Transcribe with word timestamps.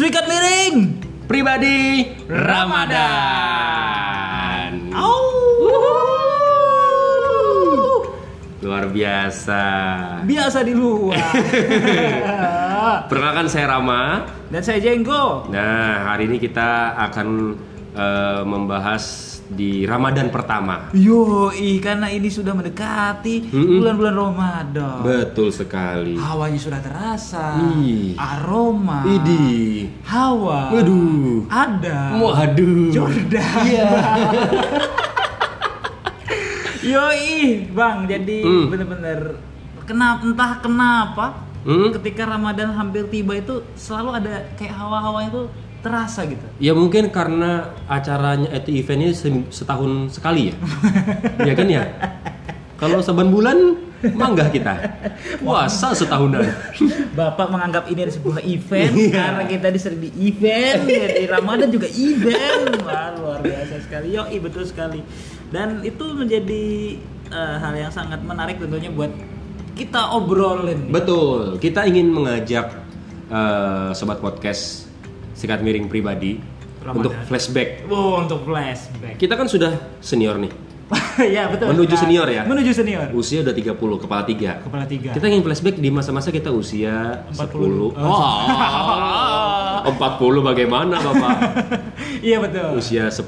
Suikat 0.00 0.24
miring. 0.24 0.96
Pribadi 1.28 2.08
Ramadan. 2.24 3.28
Au. 4.96 5.20
Luar 8.64 8.88
biasa. 8.88 9.60
Biasa 10.24 10.64
di 10.64 10.72
luar. 10.72 11.20
Perkenalkan 13.12 13.52
saya 13.52 13.76
Rama. 13.76 14.24
Dan 14.48 14.64
saya 14.64 14.80
Jenggo. 14.80 15.52
Nah, 15.52 16.16
hari 16.16 16.32
ini 16.32 16.40
kita 16.40 16.96
akan 16.96 17.60
eh, 17.92 18.40
membahas 18.48 19.29
di 19.50 19.82
Ramadan 19.82 20.30
pertama. 20.30 20.94
Yoi, 20.94 21.82
karena 21.82 22.06
ini 22.06 22.30
sudah 22.30 22.54
mendekati 22.54 23.50
bulan-bulan 23.50 24.14
Ramadan. 24.14 25.02
Betul 25.02 25.50
sekali. 25.50 26.14
Hawanya 26.14 26.54
sudah 26.56 26.78
terasa. 26.78 27.58
Ih. 27.76 28.14
Aroma. 28.14 29.02
Idi. 29.02 29.90
Hawa. 30.06 30.70
Waduh. 30.70 31.50
Ada. 31.50 32.14
Waduh. 32.16 32.94
Jordan. 32.94 33.62
Iya. 33.66 33.90
Yoi, 36.90 37.66
Bang. 37.70 38.06
Jadi 38.06 38.40
Hmm. 38.40 38.66
bener-bener 38.70 39.36
kenapa 39.84 40.22
entah 40.24 40.52
kenapa 40.60 41.26
Hmm? 41.60 41.92
ketika 41.92 42.24
Ramadan 42.24 42.72
hampir 42.72 43.04
tiba 43.12 43.36
itu 43.36 43.60
selalu 43.76 44.16
ada 44.16 44.48
kayak 44.56 44.72
hawa-hawa 44.72 45.28
itu 45.28 45.44
terasa 45.80 46.24
gitu. 46.24 46.44
Ya 46.58 46.72
mungkin 46.72 47.08
karena 47.08 47.72
acaranya 47.84 48.52
itu 48.52 48.70
eventnya 48.74 49.10
se- 49.10 49.48
setahun 49.50 50.12
sekali 50.12 50.48
ya, 50.48 50.56
ya 51.48 51.54
kan 51.54 51.66
ya. 51.66 51.82
Kalau 52.76 53.00
seban 53.00 53.28
bulan 53.28 53.76
manggah 54.12 54.48
kita, 54.48 54.72
puasa 55.38 55.92
setahunan. 55.92 56.40
Bapak 57.12 57.48
menganggap 57.48 57.84
ini 57.86 58.00
adalah 58.02 58.16
sebuah 58.16 58.38
event 58.40 58.92
Iya. 58.96 59.12
karena 59.12 59.42
kita 59.44 59.66
disering 59.68 60.00
di 60.00 60.10
event 60.22 60.80
ya, 60.84 61.06
di 61.10 61.24
Ramadan 61.26 61.68
juga 61.68 61.84
event 61.86 62.80
Wah, 62.80 63.12
luar 63.14 63.38
biasa 63.40 63.84
sekali 63.84 64.16
yoi 64.16 64.36
betul 64.38 64.64
sekali 64.64 65.04
dan 65.50 65.84
itu 65.84 66.04
menjadi 66.10 66.64
eh, 67.28 67.56
hal 67.60 67.74
yang 67.74 67.92
sangat 67.92 68.24
menarik 68.24 68.56
tentunya 68.56 68.88
buat 68.88 69.12
kita 69.76 70.16
obrolin 70.16 70.88
Betul, 70.88 71.56
kita 71.56 71.84
ingin 71.84 72.08
mengajak 72.08 72.72
eh, 73.28 73.90
sobat 73.92 74.16
podcast 74.18 74.88
sikat 75.40 75.58
miring 75.58 75.88
pribadi 75.88 76.36
Ramadan. 76.78 77.00
untuk 77.00 77.12
flashback. 77.24 77.88
oh 77.88 78.20
untuk 78.20 78.44
flashback 78.44 79.16
Kita 79.16 79.34
kan 79.34 79.46
sudah 79.46 79.72
senior 79.98 80.36
nih, 80.36 80.52
ya 81.36 81.48
betul 81.48 81.70
Menuju 81.70 81.88
Nah, 81.90 82.00
senior 82.00 82.26
ya? 82.26 82.42
menuju 82.42 82.70
senior 82.70 83.08
usia 83.12 83.40
udah 83.40 83.54
30, 83.54 83.72
kepala 83.98 84.22
tiga. 84.22 84.60
kepala 84.60 84.84
tiga 84.84 85.10
Kita 85.10 85.24
ingin 85.24 85.40
flashback 85.40 85.76
di 85.76 85.88
masa-masa 85.88 86.28
kita 86.28 86.50
usia 86.50 87.24
40. 87.32 87.96
10. 87.96 87.96
Oh. 87.96 88.20
Oh, 89.80 89.96
40 89.96 90.44
bagaimana 90.44 91.00
Bapak? 91.00 91.32
iya 92.20 92.36
betul 92.38 92.68
usia 92.74 93.04
10, 93.06 93.26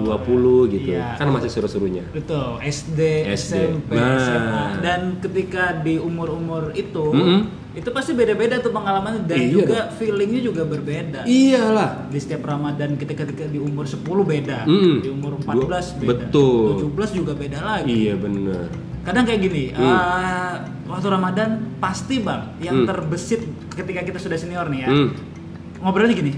20 0.00 0.72
gitu. 0.72 0.88
Iya. 0.90 1.14
Kan 1.14 1.28
masih 1.28 1.48
seru-serunya. 1.48 2.04
Betul, 2.10 2.56
SD, 2.58 3.00
SD. 3.28 3.52
SMP, 3.76 3.90
Nah. 3.92 4.16
SMA 4.16 4.62
dan 4.80 5.00
ketika 5.18 5.76
di 5.76 5.96
umur-umur 5.96 6.72
itu 6.72 7.04
Mm-mm. 7.06 7.40
itu 7.70 7.88
pasti 7.90 8.12
beda-beda 8.12 8.58
tuh 8.58 8.70
pengalamannya 8.70 9.24
dan 9.24 9.38
Iya 9.38 9.52
juga 9.52 9.78
feelingnya 9.92 10.40
juga 10.42 10.62
berbeda. 10.64 11.22
Iyalah. 11.22 12.08
Di 12.08 12.18
setiap 12.18 12.42
Ramadan 12.44 12.96
ketika 12.96 13.22
ketika 13.22 13.46
di 13.46 13.58
umur 13.58 13.84
10 13.84 14.00
beda, 14.22 14.64
Mm. 14.64 14.94
di 14.98 15.08
umur 15.08 15.32
14 15.38 15.92
Dua- 15.92 16.00
beda, 16.00 16.10
betul. 16.26 16.66
17 16.80 17.10
juga 17.12 17.32
beda 17.32 17.58
lagi. 17.60 17.86
Iya 17.86 18.14
bener. 18.16 18.66
Kadang 19.00 19.24
kayak 19.24 19.40
gini, 19.40 19.64
Mm. 19.70 19.80
eh, 19.80 20.54
waktu 20.86 21.06
Ramadan 21.08 21.50
pasti 21.78 22.18
bang 22.18 22.56
yang 22.58 22.82
Mm. 22.82 22.86
terbesit 22.86 23.40
ketika 23.70 24.00
kita 24.02 24.18
sudah 24.18 24.36
senior 24.36 24.66
nih 24.66 24.80
ya, 24.80 24.88
Hmm. 24.88 25.08
ngobrolnya 25.78 26.12
gini, 26.12 26.32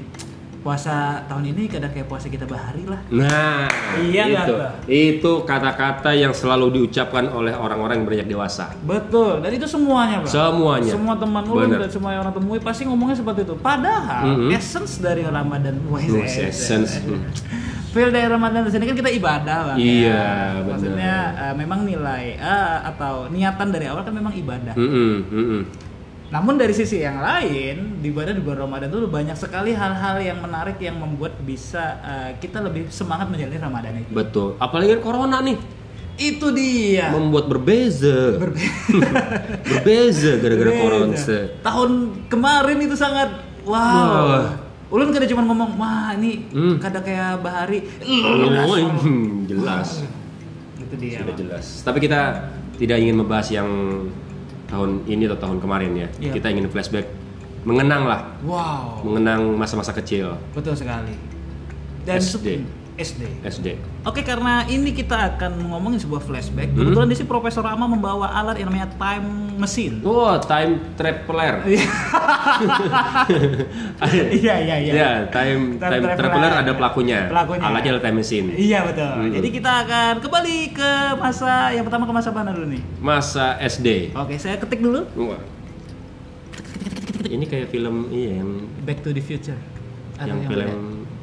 puasa 0.63 0.95
tahun 1.27 1.51
ini 1.51 1.67
kadang 1.67 1.91
kayak 1.91 2.07
puasa 2.07 2.27
kita 2.27 2.47
bahari 2.47 2.87
lah. 2.87 3.03
Nah, 3.11 3.67
Iya 4.01 4.23
nggak 4.25 4.47
itu, 4.47 4.55
tuh? 4.55 4.71
itu 4.87 5.33
kata-kata 5.43 6.11
yang 6.15 6.31
selalu 6.31 6.81
diucapkan 6.81 7.27
oleh 7.29 7.51
orang-orang 7.51 8.01
yang 8.01 8.07
beranjak 8.07 8.29
dewasa. 8.31 8.65
Betul, 8.81 9.43
dan 9.43 9.51
itu 9.51 9.67
semuanya, 9.67 10.23
Pak. 10.23 10.31
Semuanya. 10.31 10.93
Semua 10.95 11.15
teman 11.19 11.43
Bener. 11.43 11.79
dan 11.83 11.91
semua 11.91 12.11
yang 12.15 12.23
orang 12.23 12.35
temui 12.35 12.59
pasti 12.59 12.83
ngomongnya 12.87 13.19
seperti 13.19 13.43
itu. 13.43 13.55
Padahal 13.59 14.25
Mhm. 14.39 14.51
essence 14.55 15.03
dari 15.03 15.23
Ramadan, 15.23 15.75
Oh, 15.91 15.99
essence. 15.99 17.03
Hmm. 17.03 17.27
Feel 17.93 18.09
dari 18.09 18.25
Ramadan 18.25 18.65
di 18.65 18.73
sini 18.73 18.89
kan 18.89 18.97
kita 18.97 19.13
ibadah, 19.13 19.59
Bang. 19.69 19.77
Iya, 19.77 20.09
ya. 20.09 20.65
Maksudnya 20.65 21.15
eh, 21.37 21.55
memang 21.55 21.85
nilai 21.85 22.41
eh, 22.41 22.77
atau 22.89 23.29
niatan 23.29 23.69
dari 23.69 23.85
awal 23.85 24.01
kan 24.01 24.17
memang 24.17 24.33
ibadah. 24.33 24.73
Mm-mm, 24.73 25.13
mm-mm. 25.29 25.63
Namun 26.33 26.57
dari 26.57 26.73
sisi 26.73 26.97
yang 26.97 27.21
lain, 27.21 28.01
di 28.01 28.09
ibadah 28.09 28.33
di 28.33 28.41
bulan 28.41 28.65
Ramadan 28.65 28.89
itu 28.89 29.05
banyak 29.05 29.37
sekali 29.37 29.77
hal-hal 29.77 30.17
yang 30.17 30.41
menarik 30.41 30.81
yang 30.81 30.97
membuat 30.97 31.37
bisa 31.39 32.01
eh, 32.01 32.31
kita 32.41 32.59
lebih 32.59 32.89
semangat 32.89 33.29
menjalani 33.29 33.61
Ramadan 33.61 33.93
itu. 34.01 34.09
Betul. 34.11 34.57
Apalagi 34.57 34.97
kan 34.97 35.03
corona 35.05 35.45
nih 35.45 35.61
Itu 36.13 36.49
dia. 36.51 37.13
membuat 37.13 37.49
berbeza. 37.49 38.41
berbeza 39.69 40.41
gara-gara 40.41 40.73
corona. 40.73 41.17
Tahun 41.61 41.91
kemarin 42.29 42.79
itu 42.81 42.97
sangat 42.97 43.29
wow. 43.65 43.77
Wah. 43.77 44.47
Ulun 44.93 45.09
kada 45.09 45.25
cuma 45.25 45.41
ngomong, 45.45 45.81
wah 45.81 46.13
ini 46.13 46.49
Hmm. 46.53 46.77
kada 46.77 47.01
kayak 47.01 47.41
Bahari. 47.41 47.81
Oh, 48.05 48.77
jelas. 49.49 50.05
Itu 50.77 50.95
dia. 51.01 51.25
Sudah 51.25 51.37
jelas. 51.37 51.65
Tapi 51.81 51.99
kita 52.01 52.53
tidak 52.77 53.01
ingin 53.01 53.17
membahas 53.17 53.49
yang 53.49 53.69
tahun 54.73 55.05
ini 55.05 55.29
atau 55.29 55.39
tahun 55.39 55.59
kemarin 55.61 55.93
ya. 55.93 56.09
Iya. 56.17 56.33
Kita 56.33 56.49
ingin 56.49 56.73
flashback, 56.73 57.07
mengenang 57.69 58.09
lah, 58.09 58.21
Wow, 58.41 59.05
mengenang 59.05 59.53
masa-masa 59.55 59.93
kecil 59.93 60.33
betul 60.57 60.73
sekali. 60.73 61.13
Dan 62.09 62.19
SD. 62.19 62.65
SD. 63.03 63.23
SD. 63.43 63.67
Oke, 64.03 64.23
karena 64.23 64.63
ini 64.67 64.91
kita 64.91 65.35
akan 65.35 65.69
ngomongin 65.69 65.99
sebuah 65.99 66.23
flashback. 66.23 66.71
Hmm. 66.71 66.79
Kebetulan 66.79 67.09
di 67.11 67.17
sini 67.19 67.27
Profesor 67.27 67.61
Rama 67.61 67.85
membawa 67.85 68.31
alat 68.31 68.57
yang 68.57 68.71
namanya 68.71 68.89
time 68.95 69.27
machine. 69.59 69.99
Wah, 70.01 70.39
time 70.39 70.95
traveler. 70.95 71.55
Iya, 74.13 74.55
iya, 74.59 74.77
iya. 74.79 74.93
Ya, 74.93 75.11
time 75.31 75.79
Time 75.79 75.91
time, 75.93 76.03
traveler. 76.03 76.17
traveler 76.19 76.53
ada 76.59 76.73
pelakunya. 76.75 77.21
Pelakunya. 77.29 77.63
Alatnya 77.63 77.91
adalah 77.95 78.05
time 78.05 78.17
machine. 78.19 78.47
Iya 78.53 78.79
betul. 78.87 79.11
Hmm. 79.11 79.31
Jadi 79.33 79.49
kita 79.51 79.73
akan 79.87 80.13
kembali 80.21 80.57
ke 80.73 80.91
masa 81.17 81.51
yang 81.71 81.85
pertama 81.87 82.05
ke 82.05 82.13
masa 82.13 82.29
mana 82.31 82.51
dulu 82.51 82.67
nih? 82.71 82.83
Masa 82.99 83.57
SD. 83.59 84.13
Oke, 84.15 84.37
saya 84.37 84.59
ketik 84.59 84.83
dulu. 84.83 85.07
Wah. 85.19 85.41
Ini 87.23 87.45
kayak 87.49 87.71
film 87.71 88.11
iya 88.11 88.43
yang 88.43 88.67
Back 88.83 89.01
to 89.01 89.15
the 89.15 89.23
Future. 89.23 89.57
Yang 90.19 90.29
yang 90.29 90.51
film 90.51 90.79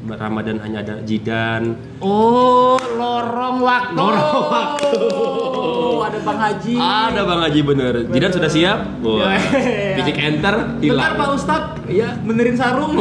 Ramadan 0.08 0.64
hanya 0.64 0.80
ada 0.80 0.96
Jidan. 1.04 1.76
Oh, 2.00 2.80
lorong 2.80 3.60
waktu. 3.60 4.00
Lorong 4.00 4.44
waktu. 4.48 4.96
Oh, 5.12 6.00
ada 6.08 6.20
Bang 6.24 6.40
Haji. 6.40 6.76
Ada 6.80 7.22
Bang 7.28 7.42
Haji 7.44 7.60
bener. 7.68 7.94
Jidan 8.08 8.32
sudah 8.32 8.48
siap? 8.48 8.80
Wah. 9.04 9.36
Iya. 9.36 10.00
Picik 10.00 10.16
enter 10.16 10.56
Bentar 10.56 10.80
hilang. 10.80 11.20
Pak 11.20 11.30
Ustad. 11.36 11.64
Iya. 11.92 12.16
Benerin 12.24 12.56
sarung. 12.56 12.96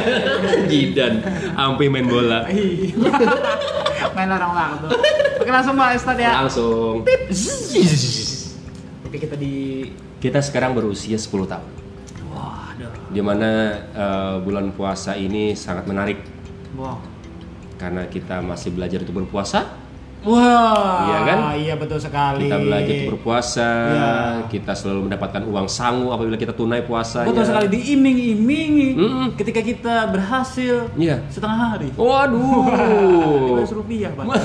Jidan 0.70 1.24
sampai 1.56 1.88
main 1.88 2.04
bola. 2.04 2.44
Iya. 2.52 2.92
Main 4.16 4.32
lorong 4.32 4.52
waktu. 4.56 4.86
Oke, 5.40 5.50
langsung 5.52 5.76
Pak 5.76 5.96
Ustad 5.96 6.16
ya. 6.20 6.44
Langsung. 6.44 7.04
Oke, 9.04 9.16
kita 9.16 9.36
di 9.36 9.88
Kita 10.16 10.40
sekarang 10.40 10.72
berusia 10.72 11.20
10 11.20 11.28
tahun. 11.44 11.75
Waduh. 12.76 13.08
Di 13.08 13.20
mana 13.20 13.50
eh, 13.88 14.34
bulan 14.40 14.70
puasa 14.70 15.14
ini 15.14 15.52
sangat 15.52 15.84
menarik 15.84 16.20
Wow. 16.72 17.00
karena 17.74 18.04
kita 18.04 18.40
masih 18.40 18.68
belajar 18.70 19.00
untuk 19.00 19.16
berpuasa. 19.18 19.64
Wah, 20.20 21.06
Iya 21.06 21.18
kan? 21.22 21.38
Iya 21.54 21.74
betul 21.76 22.02
sekali. 22.02 22.50
Kita 22.50 22.58
belajar 22.58 22.92
untuk 22.98 23.12
berpuasa, 23.14 23.70
Iya. 23.86 24.10
kita 24.50 24.72
selalu 24.74 25.06
mendapatkan 25.06 25.38
uang 25.40 25.68
sangu 25.70 26.10
apabila 26.10 26.34
kita 26.34 26.50
tunai 26.50 26.82
puasa. 26.82 27.22
Betul 27.22 27.46
sekali 27.46 27.70
diiming-imingi 27.70 28.88
Mm-mm. 28.92 29.26
ketika 29.38 29.62
kita 29.62 30.10
berhasil 30.10 30.90
Iya. 30.98 31.22
setengah 31.30 31.58
hari. 31.70 31.88
Waduh. 31.94 32.66
15 33.54 33.70
rupiah, 33.72 34.10
Pak. 34.12 34.24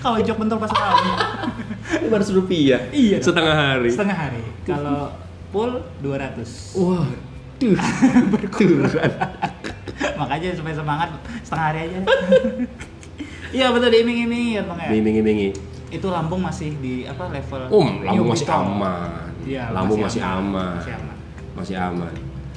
Kalau 0.00 0.16
jok 0.16 0.36
bentar 0.38 0.56
pas. 0.56 0.70
500 0.70 2.32
rupiah. 2.32 2.80
Iya. 2.88 3.18
Setengah 3.20 3.52
hari. 3.52 3.90
Setengah 3.92 4.16
hari. 4.16 4.40
Kalau 4.64 5.10
full 5.50 5.72
200. 6.00 6.78
Wah. 6.78 7.06
Tuh. 7.60 7.76
Berkurang. 8.30 8.88
Makanya 10.20 10.56
supaya 10.56 10.74
semangat 10.74 11.08
setengah 11.44 11.66
hari 11.66 11.78
aja. 11.86 11.98
Iya 13.50 13.74
betul 13.74 13.90
diiming-imingi 13.90 14.54
ya, 14.54 14.62
Bang 14.62 14.78
ya. 14.78 14.94
Iming-imingi. 14.94 15.50
Itu 15.90 16.06
lambung 16.06 16.38
masih 16.38 16.70
di 16.78 17.02
apa 17.02 17.26
level 17.34 17.66
Um, 17.74 18.06
lambung 18.06 18.30
masih 18.30 18.46
aman. 18.46 19.26
Iya, 19.42 19.74
lambung 19.74 19.98
masih 19.98 20.22
aman. 20.22 20.78
Masih 20.78 20.94
aman. 20.94 21.16
Masih 21.58 21.74
aman. 21.74 22.12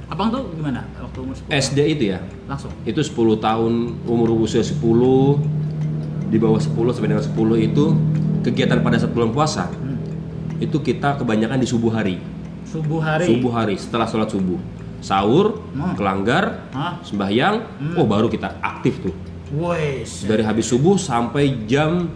Abang 0.06 0.30
tuh 0.30 0.54
gimana 0.54 0.86
waktu 1.02 1.18
umur 1.18 1.34
10? 1.34 1.50
SD 1.50 1.80
itu 1.98 2.04
ya, 2.14 2.22
Langsung. 2.46 2.70
itu 2.86 3.02
10 3.02 3.10
tahun 3.42 3.74
umur 4.06 4.38
usia 4.38 4.62
10 4.62 4.78
di 6.30 6.38
bawah 6.38 6.62
10 6.62 6.70
sampai 6.94 7.10
dengan 7.10 7.26
10 7.26 7.34
itu 7.58 7.86
kegiatan 8.46 8.78
pada 8.86 9.02
saat 9.02 9.10
bulan 9.10 9.34
puasa 9.34 9.74
Hmm. 9.74 9.98
itu 10.62 10.78
kita 10.78 11.18
kebanyakan 11.18 11.58
di 11.58 11.66
subuh 11.66 11.90
hari 11.90 12.22
Subuh 12.74 13.00
hari. 13.00 13.26
subuh 13.30 13.52
hari 13.54 13.76
setelah 13.78 14.10
sholat 14.10 14.28
subuh 14.28 14.58
sahur, 14.98 15.62
Hmm. 15.70 15.94
kelanggar, 15.94 16.66
Hah? 16.72 16.98
sembahyang, 17.04 17.56
oh 17.94 18.08
baru 18.08 18.26
kita 18.28 18.58
aktif 18.58 18.98
tuh. 19.00 19.14
Wes. 19.54 20.26
Dari 20.26 20.42
habis 20.42 20.66
subuh 20.66 20.98
sampai 20.98 21.68
jam 21.68 22.10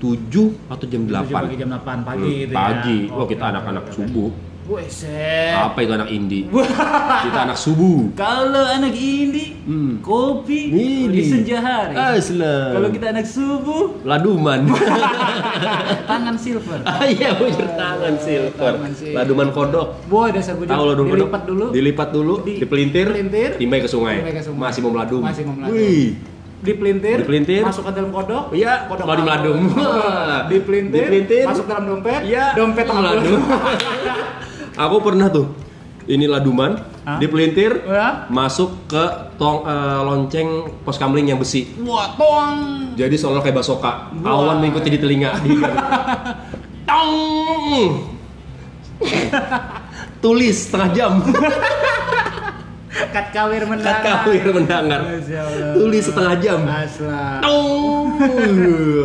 7 0.00 0.58
atau 0.66 0.84
jam 0.84 1.06
8. 1.06 1.30
pagi 1.30 1.54
jam 1.54 1.68
8 1.70 1.98
pagi 2.02 2.26
Hmm, 2.26 2.40
gitu 2.42 2.50
ya. 2.50 2.58
pagi. 2.58 2.98
Oh, 3.08 3.22
Oke, 3.22 3.30
kita 3.30 3.44
anak-anak 3.46 3.82
oke, 3.82 3.88
oke. 3.88 3.96
subuh. 4.02 4.30
Wes. 4.64 5.04
Apa 5.52 5.84
itu 5.84 5.92
anak 5.92 6.08
indie? 6.08 6.48
kita 7.24 7.38
anak 7.44 7.54
subuh. 7.54 8.08
Kalau 8.14 8.64
anak 8.64 8.92
ini 8.92 9.60
Hmm. 9.64 9.96
kopi 10.00 10.68
di 11.08 11.20
senja 11.22 11.56
hari. 11.56 11.96
Aslam. 11.96 12.72
Kalau 12.72 12.88
kita 12.90 13.06
anak 13.10 13.24
subuh 13.24 14.00
laduman. 14.02 14.64
tangan 16.10 16.36
silver. 16.36 16.80
Ah 16.82 17.04
iya, 17.04 17.32
bujur 17.32 17.68
tangan 17.70 18.14
silver. 18.16 18.72
Tangan 18.72 18.92
silver. 18.92 19.16
Laduman 19.16 19.48
kodok. 19.50 19.86
Boy 20.04 20.32
dasar 20.32 20.52
bujur. 20.54 20.68
Tahu 20.68 20.84
laduman 20.86 21.08
kodok? 21.08 21.20
Dilipat 21.20 21.42
dulu. 21.44 21.64
Dilipat 21.70 22.08
dulu, 22.10 22.34
Di- 22.40 22.58
dipelintir, 22.58 23.06
pelintir, 23.06 23.50
timbai 23.56 23.80
ke 23.80 23.88
sungai. 23.88 24.20
timbai 24.20 24.32
ke 24.32 24.42
sungai. 24.42 24.60
Masih 24.62 24.80
mau 24.80 24.90
meladum. 24.90 25.20
Masih 25.22 25.42
mau 25.44 25.54
meladum. 25.54 25.76
Wih. 25.76 26.08
Dipelintir, 26.64 27.16
Dipelintir. 27.20 27.60
masuk 27.60 27.84
ke 27.84 27.92
dalam 27.92 28.08
kodok. 28.08 28.44
Iya, 28.50 28.88
kodok 28.88 29.04
kalau 29.04 29.16
di 29.16 29.22
meladum. 29.22 29.56
Dipelintir, 30.46 31.04
Dipelintir. 31.04 31.44
masuk 31.44 31.64
dalam 31.66 31.84
dompet. 31.86 32.20
Iya, 32.24 32.44
dompet 32.52 32.86
meladum. 32.86 33.40
Aku 34.74 34.98
pernah 35.00 35.28
tuh. 35.28 35.46
Ini 36.04 36.28
laduman, 36.28 36.76
Hah? 37.08 37.16
dipelintir, 37.16 37.80
Ya. 37.88 38.28
masuk 38.28 38.76
ke 38.84 39.04
tong 39.40 39.64
eh, 39.64 40.00
lonceng 40.04 40.48
pos 40.84 41.00
kamling 41.00 41.32
yang 41.32 41.40
besi. 41.40 41.64
Wah, 41.80 42.12
toang. 42.12 42.92
Jadi 42.92 43.16
seolah 43.16 43.40
kayak 43.40 43.56
basoka. 43.56 44.12
Wah. 44.12 44.36
Awan 44.36 44.60
mengikuti 44.60 44.92
di 44.92 45.00
telinga. 45.00 45.32
Tong. 46.84 48.12
Tulis 50.20 50.56
setengah 50.60 50.88
jam. 50.92 51.12
Kat 53.10 53.26
kawir 53.32 53.64
mendangar. 53.64 54.02
Kat 54.04 54.28
kawir 54.28 54.46
mendengar. 54.52 55.00
Tulis 55.74 56.02
setengah 56.04 56.34
jam. 56.38 56.60
Asla. 56.62 57.40
Tong. 57.40 58.20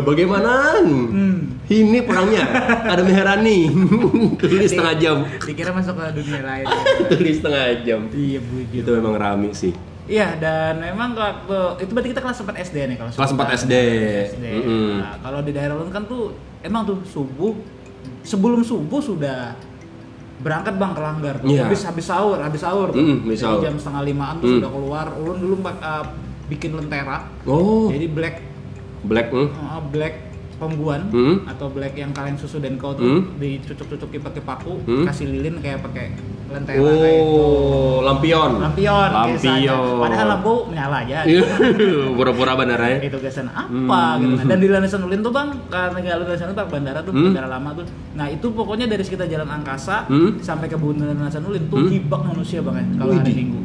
Bagaimana? 0.04 0.84
Hmm. 0.84 1.29
Ini 1.70 2.02
perangnya. 2.02 2.44
Ada 2.84 3.02
Meherani. 3.02 3.70
Tulis 4.42 4.68
setengah 4.68 4.96
jam. 4.98 5.18
Dikira 5.38 5.70
masuk 5.70 5.94
ke 5.94 6.06
dunia 6.18 6.42
lain. 6.42 6.66
Tulis 7.14 7.36
setengah 7.38 7.66
jam. 7.84 8.02
iya, 8.12 8.40
bujur. 8.42 8.82
Itu 8.82 8.90
memang 8.98 9.16
rame 9.16 9.54
sih. 9.54 9.74
Iya, 10.10 10.34
dan 10.36 10.82
memang 10.82 11.14
waktu 11.14 11.86
itu 11.86 11.92
berarti 11.94 12.10
kita 12.10 12.22
kelas 12.26 12.42
4 12.42 12.66
SD 12.66 12.78
nih 12.90 12.96
kalau 12.98 13.14
Kelas 13.14 13.30
4 13.30 13.38
Sultan. 13.38 13.50
SD. 13.56 13.74
SD. 14.34 14.46
Mm-mm. 14.58 14.90
Nah, 14.98 15.16
kalau 15.22 15.40
di 15.40 15.52
daerah 15.54 15.78
Ulun 15.78 15.94
kan 15.94 16.04
tuh 16.04 16.34
emang 16.60 16.82
tuh 16.84 16.98
subuh 17.06 17.54
sebelum 18.26 18.66
subuh 18.66 18.98
sudah 18.98 19.54
berangkat 20.40 20.74
bang 20.74 20.92
ke 20.92 21.02
Langgar 21.04 21.36
tuh. 21.38 21.48
Iya. 21.48 21.70
habis 21.70 21.86
habis 21.86 22.06
sahur 22.08 22.42
habis 22.42 22.58
sahur 22.58 22.90
tuh. 22.90 22.98
Mm, 22.98 23.18
habis 23.22 23.38
sahur. 23.38 23.62
jam 23.62 23.78
setengah 23.78 24.02
limaan 24.02 24.36
tuh 24.40 24.50
Mm. 24.50 24.56
sudah 24.58 24.72
keluar 24.72 25.06
ulun 25.14 25.38
dulu 25.38 25.56
uh, 25.62 26.04
bikin 26.50 26.72
lentera 26.74 27.30
Oh, 27.46 27.94
jadi 27.94 28.08
black 28.10 28.36
black. 29.06 29.28
hmm. 29.30 29.52
uh, 29.54 29.82
black 29.86 30.29
pembuan 30.60 31.08
Hmm. 31.08 31.42
atau 31.46 31.68
black 31.68 31.96
yang 31.96 32.12
kalian 32.12 32.36
susu 32.36 32.60
dan 32.60 32.76
kau 32.76 32.92
tuh 32.92 33.02
Hmm. 33.02 33.40
dicucuk-cucuki 33.40 34.20
pakai 34.20 34.42
paku 34.42 34.76
Hmm. 34.84 35.04
kasih 35.04 35.26
lilin 35.26 35.58
kayak 35.58 35.80
pakai 35.82 36.12
lentera 36.46 36.76
kayak 36.76 37.16
itu 37.16 37.40
Oh, 37.40 38.02
lampion. 38.02 38.52
lampion. 38.58 39.10
Lampion. 39.10 39.98
padahal 39.98 40.28
lampu 40.30 40.54
menyala 40.68 40.98
aja 41.02 41.20
Pura-pura 42.18 42.54
bandara 42.54 42.86
ya. 42.90 43.00
itu 43.02 43.18
gasan 43.18 43.48
apa 43.48 43.70
Hmm. 44.14 44.22
gitu 44.22 44.34
kan. 44.36 44.46
dan 44.48 44.58
di 44.60 44.68
Landasan 44.68 45.02
Ulin 45.02 45.22
tuh 45.22 45.32
bang 45.32 45.50
karena 45.68 45.98
nggak 45.98 46.16
Landasan 46.20 46.46
Ulin 46.46 46.58
Pak 46.58 46.68
bandara 46.70 47.00
tuh 47.00 47.12
Hmm. 47.12 47.26
bandara 47.26 47.48
lama 47.50 47.70
tuh 47.74 47.86
nah 48.12 48.28
itu 48.28 48.48
pokoknya 48.50 48.86
dari 48.86 49.02
sekitar 49.02 49.26
jalan 49.26 49.48
angkasa 49.48 50.04
Hmm. 50.06 50.38
sampai 50.40 50.68
ke 50.68 50.76
bundaran 50.76 51.16
Landasan 51.16 51.46
Ulin 51.46 51.64
tuh 51.68 51.80
Hmm. 51.80 51.90
hibak 51.90 52.22
manusia 52.26 52.60
bang 52.60 52.76
ya 52.76 52.86
kalau 52.98 53.14
hari. 53.16 53.32
Minggu 53.32 53.60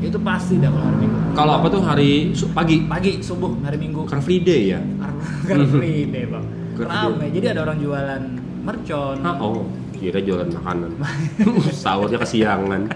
itu 0.00 0.18
pasti 0.18 0.56
dah 0.56 0.68
kalau 0.68 0.82
hari 0.82 0.98
Minggu 0.98 1.18
Kalau 1.30 1.52
apa 1.54 1.66
tuh 1.68 1.80
hari 1.80 2.10
pagi? 2.50 2.76
pagi 2.84 3.12
subuh 3.20 3.52
hari 3.60 3.76
Minggu 3.76 4.02
Car 4.04 4.18
Free 4.18 4.40
Day 4.40 4.72
ya? 4.72 4.80
Car 5.44 5.60
Free 5.66 6.04
Day 6.06 6.24
bang 6.24 6.44
Car 6.74 6.86
Free 6.86 7.00
rame 7.06 7.26
jadi 7.30 7.46
ada 7.52 7.60
orang 7.62 7.78
jualan 7.78 8.22
mercon 8.60 9.16
Hah? 9.20 9.36
Oh, 9.38 9.64
kira 9.94 10.16
jualan 10.18 10.48
makanan. 10.50 10.96
Sahurnya 11.74 12.16
kesiangan. 12.18 12.82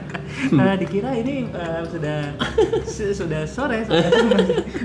Nah, 0.50 0.74
dikira 0.74 1.14
ini 1.14 1.46
eh, 1.46 1.82
sudah 1.86 2.34
su- 2.82 3.14
sudah 3.14 3.46
sore, 3.46 3.86
sudah 3.86 4.02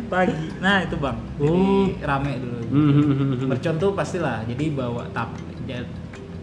pagi. 0.06 0.36
Nah, 0.60 0.84
itu 0.84 0.94
Bang. 0.96 1.18
Jadi 1.36 1.50
Oh. 1.50 1.90
rame 2.00 2.38
dulu. 2.38 2.60
Hmm. 2.70 3.50
Mercon 3.50 3.76
tuh 3.76 3.92
pastilah 3.92 4.46
jadi 4.46 4.70
bawa 4.70 5.10
tap 5.10 5.34
ya, 5.66 5.82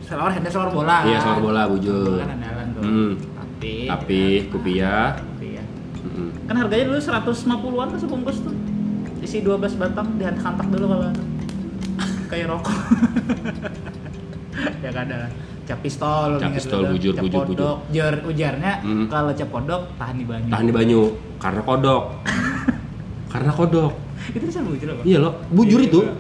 selawar 0.01 0.33
handal 0.33 0.51
selawar 0.51 0.71
bola 0.75 0.99
Iya, 1.05 1.19
selawar 1.19 1.41
bola, 1.41 1.63
bujur. 1.67 2.19
kan 2.19 2.35
andalan 2.35 2.67
tuh 2.73 2.83
Hmm. 2.83 3.11
tapi 3.37 3.73
Tapi 3.87 4.21
kupiah. 4.49 5.15
ya 5.15 5.23
Mm-mm. 5.23 5.36
Kan 6.47 6.55
harganya 6.57 6.85
dulu 6.87 6.99
150-an 6.99 7.87
tuh 7.91 8.01
sebungkus 8.01 8.39
tuh 8.41 8.55
isi 9.19 9.41
12 9.41 9.59
batang 9.77 10.07
dihantak 10.15 10.67
dulu 10.67 10.87
kalau 10.89 11.11
kayak 12.27 12.47
rokok 12.49 12.77
ya 14.85 14.91
kan 14.91 15.07
ada 15.07 15.29
cap 15.63 15.79
pistol 15.81 16.39
Cap 16.39 16.55
pistol, 16.55 16.81
dulu. 16.81 16.93
bujur, 16.95 17.13
cap 17.13 17.23
bujur, 17.23 17.41
bujur. 17.43 17.57
podok 17.57 17.77
jar 17.91 18.15
ujarnya 18.23 18.73
Hmm. 18.81 19.07
kalau 19.07 19.31
cap 19.33 19.49
podok 19.49 19.83
tahan 19.97 20.15
di 20.15 20.25
banyu 20.25 20.49
Tahan 20.49 20.65
di 20.65 20.75
banyu 20.75 21.01
karena 21.37 21.61
kodok. 21.61 22.03
karena 23.33 23.51
kodok. 23.51 23.93
itu 24.29 24.45
bisa 24.45 24.61
bujur 24.61 24.89
apa 24.89 25.03
Iya 25.03 25.19
loh, 25.21 25.33
bujur 25.49 25.79
Iya, 25.79 25.87
itu. 25.87 26.01
iya. 26.01 26.13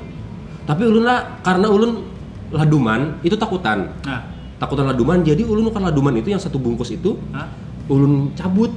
Tapi 0.63 0.83
ulun 0.85 1.05
lah 1.05 1.19
karena 1.41 1.67
ulun 1.67 2.03
laduman 2.49 3.19
itu 3.21 3.35
takutan. 3.35 3.87
nah 4.03 4.21
Takutan 4.57 4.87
laduman 4.87 5.21
jadi 5.21 5.43
ulun 5.43 5.69
kan 5.69 5.85
laduman 5.85 6.11
itu 6.13 6.29
yang 6.29 6.41
satu 6.41 6.57
bungkus 6.57 6.91
itu 6.91 7.15
Hah? 7.31 7.47
ulun 7.87 8.33
cabut 8.33 8.73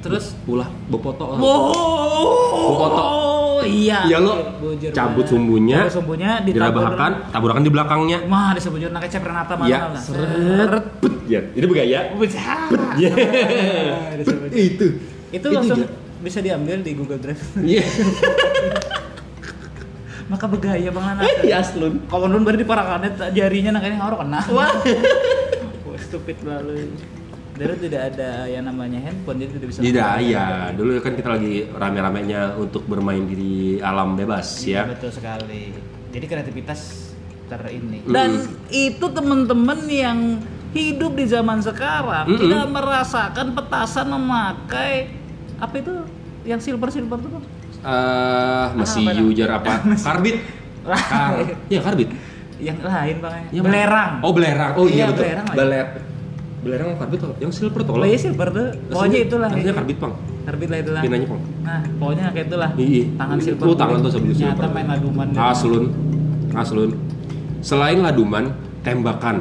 terus 0.00 0.32
ulah 0.44 0.64
bepoto 0.86 1.24
lah. 1.26 1.38
Oh, 1.38 2.72
Foto. 2.74 3.04
iya. 3.62 4.02
Iya, 4.02 4.16
lo 4.16 4.32
Bujur 4.58 4.88
cabut 4.90 5.20
banget. 5.20 5.28
sumbunya, 5.28 5.78
Cabut 5.82 5.94
sumbunya 5.94 6.30
dirabahkan, 6.40 7.28
taburkan 7.28 7.60
di 7.60 7.68
belakangnya. 7.68 8.18
Mah 8.24 8.52
ada 8.52 8.60
sebujur 8.60 8.88
nak 8.88 9.04
kecap 9.04 9.20
Renata 9.22 9.54
mana 9.54 9.68
Ya, 9.68 9.80
lah. 9.86 10.00
seret, 10.00 10.84
put, 10.98 11.12
ya. 11.26 11.44
Itu 11.52 11.66
bergaya. 11.66 12.08
Bujur. 12.12 12.40
Ya. 12.96 13.12
Itu. 14.50 14.86
Itu 15.28 15.46
langsung 15.48 15.78
ja- 15.78 15.92
bisa 16.18 16.40
diambil 16.40 16.80
di 16.80 16.92
Google 16.92 17.16
Drive. 17.16 17.40
Iya. 17.56 17.84
Maka 20.26 20.46
bergaya 20.46 20.88
bang 20.88 21.06
anak. 21.10 21.22
Iya, 21.42 21.58
aslun. 21.58 22.06
Kawan 22.06 22.30
nun 22.30 22.42
baru 22.42 22.56
di 22.56 22.64
parakanet 22.64 23.18
jarinya 23.30 23.76
nak 23.76 23.84
ini 23.84 23.96
ngorok 23.96 24.18
kena. 24.22 24.40
Wah. 24.48 24.70
Stupid 26.00 26.40
lalu. 26.42 26.88
Dulu 27.60 27.74
tidak 27.78 28.02
ada 28.08 28.30
yang 28.46 28.64
namanya 28.64 28.98
handphone 28.98 29.36
jadi 29.36 29.52
tidak 29.52 29.68
bisa. 29.68 29.78
Tidak, 29.80 30.14
iya. 30.22 30.44
Dulu 30.72 30.90
kan 30.98 31.12
kita 31.12 31.28
lagi 31.30 31.68
rame-ramenya 31.68 32.56
untuk 32.56 32.82
bermain 32.84 33.20
di 33.22 33.52
alam 33.78 34.16
bebas 34.16 34.64
Iya, 34.64 34.82
ya. 34.82 34.82
betul 34.88 35.10
sekali. 35.10 35.76
Jadi 36.08 36.24
kreativitas 36.24 37.12
ter 37.46 37.60
ini. 37.68 38.00
Mm-mm. 38.00 38.10
Dan 38.10 38.30
itu 38.68 39.06
teman-teman 39.06 39.78
yang 39.84 40.18
hidup 40.70 41.12
di 41.12 41.26
zaman 41.26 41.60
sekarang 41.60 42.24
Mm-mm. 42.26 42.40
tidak 42.40 42.64
merasakan 42.66 43.46
petasan 43.52 44.06
memakai 44.08 45.10
apa 45.58 45.74
itu 45.76 45.92
yang 46.42 46.58
silver 46.58 46.88
silver 46.88 47.18
itu 47.18 47.28
Bang? 47.28 47.44
Eh, 47.82 48.66
masih 48.74 49.04
Apa, 49.04 49.12
Bang? 49.14 49.28
ujar 49.28 49.50
apa? 49.52 49.72
Karbit. 50.08 50.36
Kar 50.80 51.32
ya 51.68 51.80
karbit. 51.80 52.08
yang 52.58 52.76
lain 52.78 53.16
bang 53.18 53.44
Ya, 53.50 53.60
belerang 53.60 54.12
Oh, 54.20 54.32
belerang. 54.32 54.72
Oh 54.74 54.84
iya, 54.84 55.04
Iya, 55.04 55.04
betul. 55.10 55.24
belerang. 55.24 55.46
Beler. 55.50 55.86
Belerang 56.60 56.92
karbit 56.94 57.18
tuh. 57.18 57.32
Yang 57.38 57.52
silver 57.56 57.80
tuh 57.80 57.92
oh 57.94 58.04
iya 58.04 58.16
silver 58.16 58.48
tuh 58.48 58.66
pokoknya 58.86 59.18
itulah 59.22 59.48
Harusnya 59.48 59.72
karbit, 59.72 59.96
Pang. 59.96 60.12
karbit 60.40 60.68
lah 60.68 60.78
itulah 60.78 61.00
Pinanya, 61.00 61.26
Pang. 61.26 61.40
nah 61.60 61.80
pokoknya 61.96 62.24
kayak 62.30 62.46
itulah 62.48 62.70
Iya. 62.74 63.04
tangan 63.16 63.38
silver 63.38 63.64
Oh, 63.64 63.74
tangan 63.74 63.98
tuh 63.98 64.10
sebelum 64.10 64.34
nyata 64.34 64.44
silver. 64.50 64.66
main 64.70 64.86
laduman 64.86 65.26
deh. 65.26 65.40
Aslun. 65.40 65.84
Aslun. 66.52 66.90
Selain 67.60 67.98
laduman, 67.98 68.44
tembakan. 68.80 69.36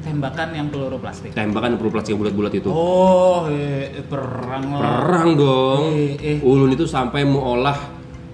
tembakan 0.00 0.52
yang 0.52 0.68
peluru 0.68 1.00
plastik 1.00 1.32
Tembakan 1.32 1.80
perlu 1.80 1.88
plastik 1.88 2.12
yang 2.12 2.20
bulat-bulat 2.20 2.52
itu. 2.54 2.68
oh 2.68 3.48
eh, 3.48 4.04
perang 4.04 4.64
lah 4.70 5.00
Perang 5.00 5.28
dong. 5.32 5.82
Eh, 5.90 6.12
eh. 6.20 6.38
Ulun 6.40 6.70
itu 6.70 6.84
sampai 6.84 7.24
mau 7.24 7.56
olah 7.56 7.78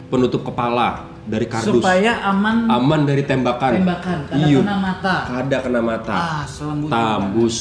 penutup 0.07 0.43
kepala 0.43 1.07
dari 1.31 1.47
kardus. 1.47 1.79
supaya 1.79 2.19
aman 2.27 2.67
Aman 2.67 3.07
dari 3.07 3.23
tembakan. 3.23 3.79
tembakan 3.79 4.19
karena 4.27 4.45
Iya. 4.45 4.59
kena 4.61 4.77
mata 4.77 5.15
Kada 5.25 5.57
kena 5.63 5.81
mata. 5.81 6.13
ah 6.13 6.45
Tambus. 6.91 7.59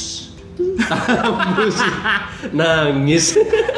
Tambus. 0.82 1.76
Nangis. 2.58 3.24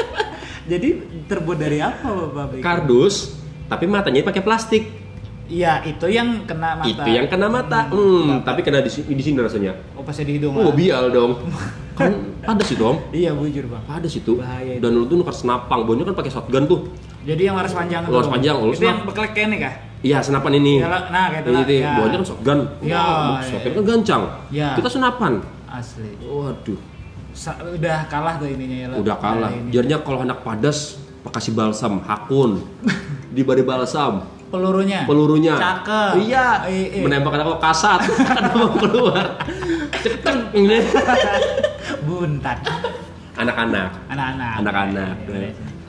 jadi 0.70 0.88
terbuat 1.24 1.58
dari 1.58 1.78
apa 1.78 2.08
bapak? 2.26 2.58
Kardus, 2.58 3.36
tapi 3.66 3.84
matanya 3.84 4.24
pakai 4.24 4.40
plastik. 4.40 4.84
iya 5.44 5.84
itu 5.84 6.08
yang 6.08 6.48
kena 6.48 6.74
mata 6.74 6.88
Itu 6.88 7.04
yang 7.04 7.26
kena 7.28 7.46
mata. 7.46 7.80
Hmm, 7.86 8.40
tapi 8.40 8.64
kena 8.64 8.80
di, 8.80 8.88
di 8.88 9.20
sini 9.22 9.36
rasanya. 9.36 9.76
oh 9.92 10.00
pasti 10.00 10.24
di 10.24 10.40
hidung 10.40 10.56
Oh, 10.56 10.70
lah. 10.70 10.74
bial 10.74 11.12
dong. 11.12 11.32
kan 11.98 12.08
ada 12.42 12.64
sih, 12.64 12.72
Dom. 12.72 12.96
iya 13.12 13.36
bujur 13.36 13.68
bang 13.68 13.84
Ada 13.86 14.08
sih 14.08 14.24
tuh. 14.24 14.40
Bahaya. 14.40 14.80
Dan 14.80 14.96
lu 14.96 15.04
tuh 15.04 15.20
nuker 15.20 15.36
senapang, 15.36 15.84
kan 15.84 16.16
pakai 16.16 16.32
shotgun 16.32 16.64
tuh. 16.64 16.88
Jadi 17.22 17.42
yang 17.50 17.54
laras 17.54 17.72
panjang 17.72 18.02
Laras 18.06 18.28
panjang, 18.28 18.56
oh, 18.58 18.70
itu 18.70 18.84
yang 18.84 19.06
beklek 19.06 19.34
ini 19.38 19.56
kah 19.62 19.74
Iya, 20.02 20.18
senapan 20.18 20.58
ini. 20.58 20.82
Ya, 20.82 20.90
lah, 20.90 21.06
nah, 21.14 21.30
kayak 21.30 21.46
itu 21.46 21.50
Ini 21.54 21.78
ya. 21.78 21.94
kan 22.10 22.22
shotgun. 22.26 22.58
Ya, 22.82 22.98
Wah, 22.98 23.38
ya. 23.38 23.46
shotgun 23.54 23.70
kan 23.70 23.84
gancang. 23.86 24.22
Ya. 24.50 24.68
Kita 24.74 24.90
senapan. 24.90 25.32
asli 25.70 26.10
Waduh. 26.20 26.74
sa- 27.30 27.56
udah 27.62 28.10
kalah 28.10 28.34
tuh 28.36 28.50
ininya 28.50 28.76
ya. 28.82 28.86
Udah 28.98 29.16
kalah. 29.22 29.54
Jadinya 29.70 30.02
kalau 30.02 30.26
anak 30.26 30.42
padas 30.42 30.98
kasih 31.30 31.54
balsam, 31.54 32.02
hakun. 32.02 32.66
Diberi 33.34 33.62
balsam, 33.62 34.26
Pelurunya. 34.50 35.06
pelurunya. 35.06 35.54
Cakep. 35.54 36.18
Iya. 36.28 36.66
Eh, 36.66 36.98
eh. 36.98 37.02
Menembak 37.06 37.38
anak 37.38 37.56
kok 37.56 37.60
kasat. 37.62 38.00
Kan 38.28 38.52
mau 38.58 38.74
keluar. 38.74 39.38
Ini. 40.52 40.78
Buntat. 42.02 42.58
Anak-anak. 43.38 43.90
Anak-anak. 44.10 44.52
Anak-anak. 44.60 45.14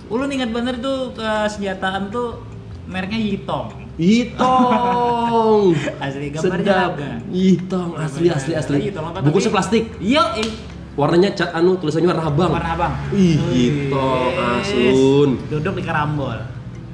Iya, 0.04 0.12
iya, 0.12 0.12
iya. 0.12 0.12
Ulun 0.12 0.30
ingat 0.30 0.50
bener 0.52 0.76
tuh 0.78 1.12
ke 1.12 1.30
senjataan 1.48 2.10
tuh 2.10 2.44
mereknya 2.86 3.20
Yitong. 3.20 3.68
Itong. 3.96 5.72
Asli 6.04 6.28
gambarnya 6.30 6.66
Sedap. 6.66 6.92
naga. 6.94 7.12
Itong 7.30 7.92
asli 7.96 8.28
asli 8.28 8.52
asli. 8.54 8.78
Yitong 8.84 9.06
apa 9.08 9.18
Bungkusnya 9.22 9.48
tapi- 9.48 9.56
plastik. 9.56 9.84
Iya, 10.00 10.24
eh. 10.38 10.50
Warnanya 10.94 11.34
cat 11.34 11.50
anu 11.54 11.74
tulisannya 11.76 12.06
warna 12.06 12.26
abang. 12.28 12.52
Warna 12.52 12.72
abang. 12.72 12.94
Ih. 13.12 13.38
Yitong 13.38 14.34
asun. 14.58 15.30
Duduk 15.48 15.74
di 15.74 15.84
karambol. 15.84 16.38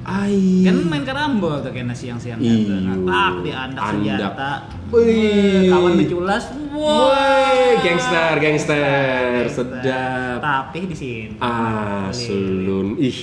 Ai. 0.00 0.64
Kan 0.64 0.76
main 0.88 1.04
karambol 1.04 1.60
tuh 1.60 1.70
kayaknya 1.70 1.92
siang-siang 1.92 2.40
gitu. 2.40 2.72
Ngatak 2.72 3.34
di 3.44 3.50
andak 3.52 3.82
senjata. 3.84 4.52
Wih. 4.90 5.68
Kawan 5.68 5.92
diculas. 6.00 6.44
Woi, 6.70 7.76
gangster, 7.84 8.32
gangster, 8.38 9.44
Gangster. 9.44 9.66
sedap. 9.68 10.38
Tapi 10.40 10.78
di 10.88 10.96
sini. 10.96 11.36
Asun. 11.38 12.96
Ih. 12.96 13.18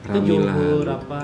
Itu 0.00 0.18
juhur 0.24 0.82
Ramilan. 0.82 0.96
apa? 0.96 1.22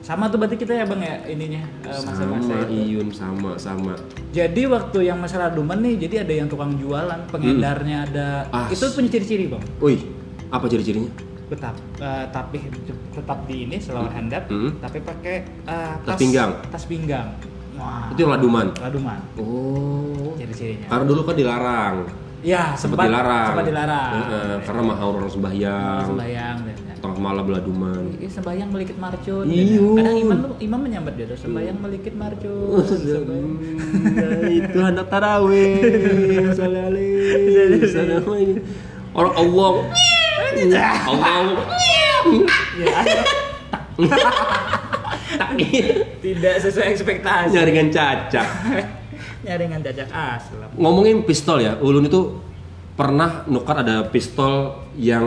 Sama 0.00 0.26
tuh 0.26 0.40
berarti 0.40 0.56
kita 0.56 0.72
ya 0.72 0.88
bang 0.88 1.00
ya 1.04 1.14
ininya 1.28 1.62
eh, 1.84 2.00
masa-masa 2.02 2.50
Sama 2.50 2.64
itu. 2.66 2.72
Iyun 2.72 3.08
sama 3.12 3.50
sama. 3.60 3.94
Jadi 4.32 4.62
waktu 4.66 4.98
yang 5.06 5.18
masalah 5.20 5.52
Duman 5.52 5.78
nih, 5.84 6.08
jadi 6.08 6.24
ada 6.24 6.32
yang 6.34 6.48
tukang 6.48 6.72
jualan, 6.80 7.20
pengedarnya 7.28 8.08
ada. 8.08 8.28
Hmm. 8.48 8.66
As. 8.66 8.74
Itu 8.74 8.90
punya 8.90 9.10
ciri-ciri 9.12 9.50
bang. 9.50 9.60
Wih, 9.78 10.00
apa 10.48 10.64
ciri-cirinya? 10.66 11.10
Tetap, 11.50 11.74
eh, 11.98 12.24
tapi 12.30 12.58
tetap 13.10 13.38
di 13.50 13.66
ini 13.66 13.76
selawan 13.82 14.14
handap, 14.14 14.46
Hmm. 14.46 14.78
tapi 14.78 15.02
pakai 15.02 15.36
eh, 15.66 15.92
Tas 16.06 16.14
pinggang. 16.14 16.50
Tas 16.70 16.84
pinggang. 16.86 17.34
Wah. 17.74 18.06
Itu 18.14 18.22
yang 18.22 18.32
laduman. 18.38 18.66
Laduman. 18.78 19.18
Oh. 19.34 20.38
Ciri-cirinya. 20.38 20.86
Karena 20.86 21.04
dulu 21.10 21.20
kan 21.26 21.34
dilarang. 21.34 21.96
Ya, 22.40 22.72
Sempat 22.72 23.04
dilarang. 23.04 23.52
Sempat 23.52 23.66
dilarang. 23.68 24.12
Heeh, 24.16 24.52
karena 24.64 24.82
mahal 24.86 25.08
orang 25.20 25.28
sembahyang. 25.28 26.04
Sembayang 26.08 26.56
dan 26.64 26.76
ya. 26.88 26.94
Tengah 27.00 27.20
malam 27.20 27.44
beladuman. 27.44 28.02
Iya, 28.16 28.28
sembayang 28.32 28.68
melikit 28.72 28.96
marcun. 28.96 29.44
Iyo. 29.44 29.92
Kadang 29.96 30.16
imam 30.16 30.38
imam 30.56 30.80
menyambat 30.80 31.14
dia 31.20 31.26
tuh 31.28 31.36
sembayang 31.36 31.78
melikit 31.80 32.14
marcun. 32.16 32.80
Nah, 32.80 34.40
itu 34.48 34.78
anak 34.80 35.06
tarawih. 35.12 35.76
Salam 36.56 38.24
Orang 39.10 39.34
Allah. 39.36 39.72
Allah. 41.06 41.64
Ya, 42.76 42.98
tidak 46.20 46.54
sesuai 46.60 46.86
ekspektasi. 46.90 47.54
Nyaringan 47.54 47.88
cacak. 47.88 48.46
Nyaringan 49.42 49.80
jajak 49.82 50.08
aslam. 50.08 50.68
Ngomongin 50.74 51.22
pistol 51.22 51.60
ya, 51.60 51.76
Ulun 51.78 52.06
itu 52.06 52.40
pernah 52.94 53.44
nukar 53.46 53.80
ada 53.80 54.04
pistol 54.04 54.76
yang 54.96 55.24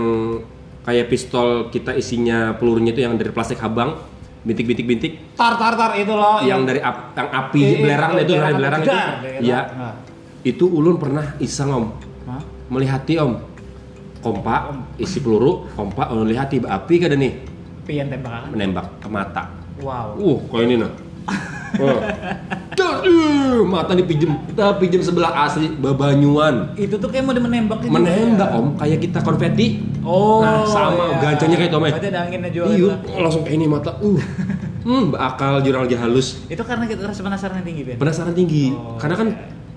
kayak 0.84 1.08
pistol 1.08 1.70
kita 1.70 1.96
isinya 1.96 2.53
pelurunya 2.53 2.92
itu 2.92 3.01
yang 3.01 3.15
dari 3.15 3.32
plastik 3.32 3.58
habang, 3.58 3.98
bintik-bintik-bintik, 4.44 5.34
Tar 5.34 5.56
tar 5.56 5.74
tar 5.74 5.96
itu 5.96 6.12
loh 6.12 6.44
yang 6.44 6.68
dari 6.68 6.77
ap- 6.77 7.15
yang 7.15 7.30
api 7.32 7.62
Iya, 7.63 7.77
belerang 7.80 8.12
iya, 8.12 8.20
itu, 8.20 8.32
belerang 8.34 8.53
belerang 8.53 8.74
apa 8.75 8.84
itu. 8.84 8.92
jedar, 8.92 9.10
belerang. 9.18 9.42
Iya. 9.42 9.60
Nah. 9.72 9.94
Itu 10.44 10.65
Ulun 10.68 11.00
pernah 11.00 11.25
iseng 11.39 11.72
om, 11.72 11.86
Hah? 12.27 12.42
melihati 12.68 13.15
om, 13.15 13.39
kompak 14.24 14.72
isi 14.96 15.20
peluru, 15.20 15.68
kompak 15.75 16.08
ulun 16.15 16.32
lihati 16.32 16.63
api 16.63 16.96
kada 16.98 17.20
nih 17.20 17.44
Pian 17.84 18.08
tembakan. 18.08 18.56
menembak 18.56 18.88
ke 19.03 19.08
mata. 19.12 19.51
Wow. 19.84 20.15
Uh, 20.15 20.38
kayak 20.48 20.65
ini 20.72 20.75
nah. 20.80 20.92
Oh. 21.74 21.98
Uh, 22.77 23.65
mata 23.65 23.98
dipinjem, 23.98 24.30
kita 24.53 24.77
pinjem 24.77 25.01
sebelah 25.01 25.34
asli 25.50 25.74
babanyuan. 25.74 26.70
Itu 26.77 27.01
tuh 27.01 27.10
kayak 27.10 27.25
mau 27.25 27.34
menembak 27.34 27.82
gitu. 27.82 27.89
Menembak 27.89 28.50
om, 28.53 28.77
kayak 28.77 29.01
kita 29.01 29.25
konfeti. 29.25 29.82
Oh. 30.06 30.46
Nah, 30.46 30.62
sama, 30.70 31.18
gancangnya 31.18 31.58
kayak 31.58 31.74
ya. 31.74 31.80
Berarti 31.82 32.10
ada 32.13 32.20
anginnya 32.30 32.50
juga. 32.53 32.65
Iya, 32.77 32.94
lah. 32.94 32.98
langsung 33.25 33.42
kayak 33.42 33.58
ini 33.58 33.65
mata. 33.65 33.92
Uh. 34.06 34.22
Hmm, 34.84 35.15
akal 35.15 35.63
jurnal 35.63 35.88
lagi 35.88 35.96
halus. 35.96 36.44
Itu 36.51 36.62
karena 36.68 36.86
kita 36.86 37.08
rasa 37.08 37.24
penasaran 37.24 37.63
yang 37.63 37.68
tinggi, 37.72 37.82
Ben. 37.88 37.96
Penasaran 37.98 38.34
tinggi. 38.36 38.70
Oh, 38.75 39.00
Karena 39.00 39.15
kan 39.15 39.27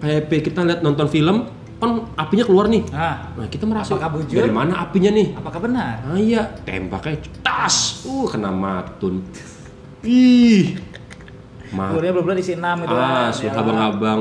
kayak 0.02 0.28
kita 0.28 0.60
lihat 0.66 0.80
nonton 0.82 1.06
film, 1.08 1.46
kan 1.76 1.90
apinya 2.14 2.42
keluar 2.42 2.66
nih. 2.66 2.82
Ah, 2.88 3.32
Nah, 3.34 3.46
kita 3.46 3.64
merasa 3.64 3.92
Apakah 3.92 4.16
bujur? 4.16 4.38
dari 4.38 4.48
mana 4.48 4.80
apinya 4.80 5.10
nih? 5.10 5.36
apakah 5.36 5.60
benar? 5.60 6.00
Ah 6.02 6.16
iya, 6.16 6.42
tembaknya 6.62 7.20
tas. 7.40 8.00
Uh, 8.02 8.24
kena 8.24 8.48
matun. 8.48 9.20
Ih. 10.02 10.78
Mat. 11.66 11.90
Telurnya 11.90 12.14
belum 12.14 12.38
isi 12.38 12.54
6 12.54 12.62
itu 12.78 12.94
Ah, 12.94 13.26
kan. 13.26 13.34
sudah 13.34 13.50
Ya. 13.50 13.58
abang-abang. 13.58 14.18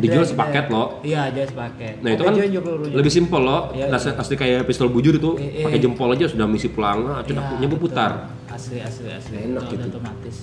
Dijual 0.00 0.24
sepaket 0.24 0.72
loh. 0.72 0.96
Iya, 1.04 1.28
jual 1.28 1.46
sepaket. 1.46 2.00
Nah 2.00 2.10
itu 2.10 2.22
kan 2.24 2.32
lebih 2.90 3.12
simpel 3.12 3.40
loh. 3.44 3.68
Iya, 3.70 3.92
Asli, 3.92 4.16
asli 4.16 4.34
kayak 4.34 4.64
pistol 4.64 4.88
bujur 4.88 5.12
itu 5.12 5.36
Eh, 5.36 5.60
eh. 5.60 5.64
pakai 5.68 5.78
jempol 5.78 6.08
aja 6.08 6.24
sudah 6.24 6.48
misi 6.48 6.72
pelanga, 6.72 7.20
Iya, 7.20 7.28
cedaknya 7.28 7.68
betul. 7.68 8.10
Asli, 8.48 8.80
asli, 8.80 9.08
asli. 9.12 9.36
Enak 9.44 9.68
gitu. 9.68 9.86
otomatis. 9.92 10.36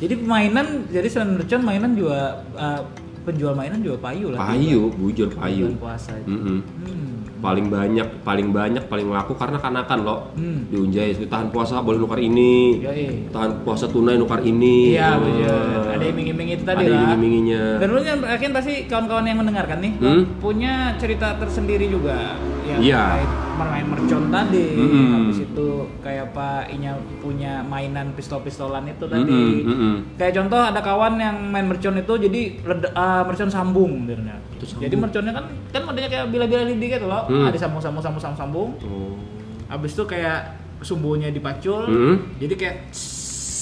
Jadi 0.00 0.14
mainan, 0.16 0.66
jadi 0.86 1.08
selain 1.10 1.34
mercon 1.34 1.60
mainan 1.60 1.92
juga 1.92 2.18
uh, 2.54 2.80
penjual 3.22 3.52
mainan 3.52 3.78
juga 3.78 3.98
payu 4.00 4.30
lah. 4.30 4.38
Payu, 4.40 4.88
bujur 4.90 5.28
Bulan 5.28 5.40
payu. 5.42 5.66
puasa 5.76 6.12
itu. 6.14 6.28
Mm-mm. 6.28 6.58
Hmm. 6.62 7.08
Paling 7.40 7.66
banyak, 7.66 8.20
paling 8.20 8.48
banyak, 8.50 8.84
paling 8.84 9.08
laku 9.08 9.32
karena 9.32 9.56
kanakan 9.56 9.98
loh. 10.02 10.20
Hmm. 10.34 10.68
Diunjai, 10.68 11.16
tahan 11.22 11.48
puasa 11.48 11.80
boleh 11.80 11.96
nukar 11.96 12.18
ini. 12.18 12.78
Yoi. 12.78 13.28
Tahan 13.28 13.62
puasa 13.62 13.84
tunai 13.86 14.14
nukar 14.14 14.40
ini. 14.42 14.92
Iya, 14.92 15.16
Oh. 15.16 15.88
Ada 15.90 16.04
iming-iming 16.06 16.48
itu 16.50 16.62
tadi 16.62 16.84
Ada 16.84 16.90
lah. 16.90 17.00
iming-iminginya. 17.02 17.62
Dan 17.76 17.88
lu 17.90 18.00
kan 18.00 18.18
yakin 18.26 18.50
pasti 18.50 18.72
kawan-kawan 18.84 19.24
yang 19.24 19.38
mendengarkan 19.38 19.78
nih 19.78 19.92
Hmm? 19.96 20.22
punya 20.36 20.72
cerita 20.96 21.36
tersendiri 21.36 21.88
juga 21.88 22.36
yang 22.62 22.78
Iya. 22.78 23.02
terkait 23.10 23.30
bermain 23.60 23.84
mercon 23.84 24.24
tadi. 24.32 24.66
Mm-mm. 24.72 25.06
Habis 25.12 25.38
itu 25.44 25.68
kayak 26.00 26.32
Pak 26.32 26.72
Inya 26.72 26.96
punya 27.20 27.60
mainan 27.60 28.16
pistol-pistolan 28.16 28.88
itu 28.88 29.04
tadi. 29.04 29.40
Mm-mm. 29.60 30.16
Kayak 30.16 30.40
contoh 30.40 30.60
ada 30.60 30.80
kawan 30.80 31.20
yang 31.20 31.36
main 31.52 31.68
mercon 31.68 32.00
itu 32.00 32.16
jadi 32.16 32.40
ah, 32.96 33.22
mercon 33.28 33.52
sambung. 33.52 34.08
Jadi 34.80 34.94
merconnya 34.96 35.32
kan 35.36 35.44
kan 35.70 35.82
modelnya 35.84 36.08
kayak 36.08 36.26
bila-bila 36.32 36.64
lidi 36.64 36.86
gitu 36.88 37.04
loh. 37.04 37.28
Hmm. 37.28 37.48
Ada 37.48 37.68
sambung-sambung 37.68 38.02
sambung-sambung 38.02 38.38
sambung. 38.40 38.70
Oh. 38.80 39.14
Habis 39.68 39.92
itu 39.94 40.04
kayak 40.08 40.56
sumbunya 40.80 41.28
dipacul. 41.28 41.84
Mm. 41.86 42.16
Jadi 42.40 42.54
kayak 42.56 42.76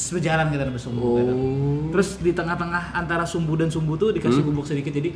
berjalan 0.08 0.48
kita 0.48 0.64
gitu, 0.64 0.72
bersumbu 0.72 1.08
gitu. 1.20 1.32
Oh. 1.36 1.92
Terus 1.92 2.08
di 2.24 2.32
tengah-tengah 2.32 2.96
antara 2.96 3.28
sumbu 3.28 3.60
dan 3.60 3.68
sumbu 3.68 3.92
tuh 4.00 4.08
dikasih 4.16 4.40
Hmm? 4.40 4.56
bubuk 4.56 4.64
sedikit 4.64 4.92
jadi 4.96 5.12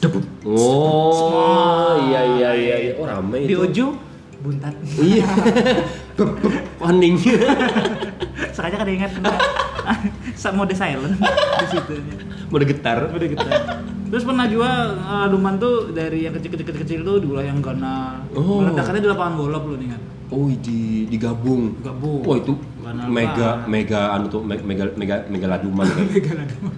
debuk. 0.00 0.24
Oh, 0.48 2.00
iya 2.08 2.20
iya 2.24 2.50
iya 2.56 2.76
iya. 2.88 2.92
Oh, 2.96 3.04
rame 3.04 3.44
Di 3.44 3.52
itu. 3.52 3.60
ujung 3.60 3.92
buntat. 4.40 4.74
Iya. 4.96 5.26
Hening. 6.84 7.16
Sengaja 8.56 8.76
kada 8.80 8.92
ingat 8.92 9.12
mode 10.58 10.74
silent 10.74 11.16
di 11.60 11.66
situ. 11.68 11.94
Mode 12.48 12.64
getar. 12.66 13.08
Udah 13.12 13.28
gitu. 13.28 13.46
Terus 14.10 14.24
pernah 14.26 14.46
jual 14.50 14.78
uh, 14.98 15.26
duman 15.30 15.54
tuh 15.60 15.94
dari 15.94 16.26
yang 16.26 16.34
kecil-kecil 16.34 16.74
kecil 16.82 17.00
tuh 17.06 17.16
diolah 17.22 17.46
yang 17.46 17.62
ganal. 17.62 18.26
Oh. 18.34 18.58
Meledakannya 18.64 19.00
di 19.04 19.08
lapangan 19.08 19.34
golf 19.38 19.64
lu 19.70 19.76
nih 19.78 19.88
kan. 19.94 20.00
Oh, 20.30 20.46
di 20.50 21.06
digabung. 21.06 21.78
Gabung. 21.82 22.22
Oh, 22.26 22.34
itu 22.34 22.52
mega 23.06 23.62
mega 23.70 24.10
anu 24.14 24.26
tuh 24.26 24.42
me- 24.42 24.62
mega 24.66 24.90
mega 24.98 25.22
mega 25.30 25.46
laduman 25.46 25.86
kayak. 25.86 26.10
Megaloman. 26.10 26.74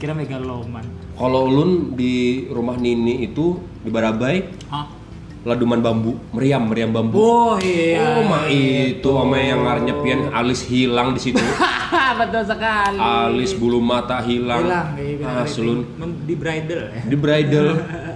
Kira 0.00 0.12
megaloman. 0.12 0.84
Kalau 1.14 1.46
ulun 1.46 1.94
di 1.94 2.44
rumah 2.50 2.74
Nini 2.74 3.22
itu 3.22 3.60
di 3.84 3.92
Barabai 3.92 4.42
Hah? 4.72 5.03
Laduman 5.44 5.80
bambu, 5.84 6.16
meriam, 6.32 6.64
meriam 6.64 6.88
bambu. 6.88 7.20
Oh 7.20 7.54
iya. 7.60 8.16
Oh, 8.16 8.24
mah 8.24 8.48
itu 8.48 9.04
sama 9.04 9.36
yang 9.36 9.60
ngarnya 9.60 9.94
pian 10.00 10.20
alis 10.32 10.64
hilang 10.64 11.12
di 11.12 11.20
situ. 11.20 11.44
Betul 12.20 12.42
sekali. 12.48 12.96
alis 12.96 13.52
bulu 13.52 13.78
mata 13.78 14.24
hilang. 14.24 14.64
hilang 14.64 14.88
gitu. 14.96 15.22
Aslun. 15.22 15.78
Mem- 16.00 16.24
di 16.24 16.34
bridal 16.34 16.80
ya. 16.90 17.02
Di 17.04 17.16
bridal. 17.16 17.66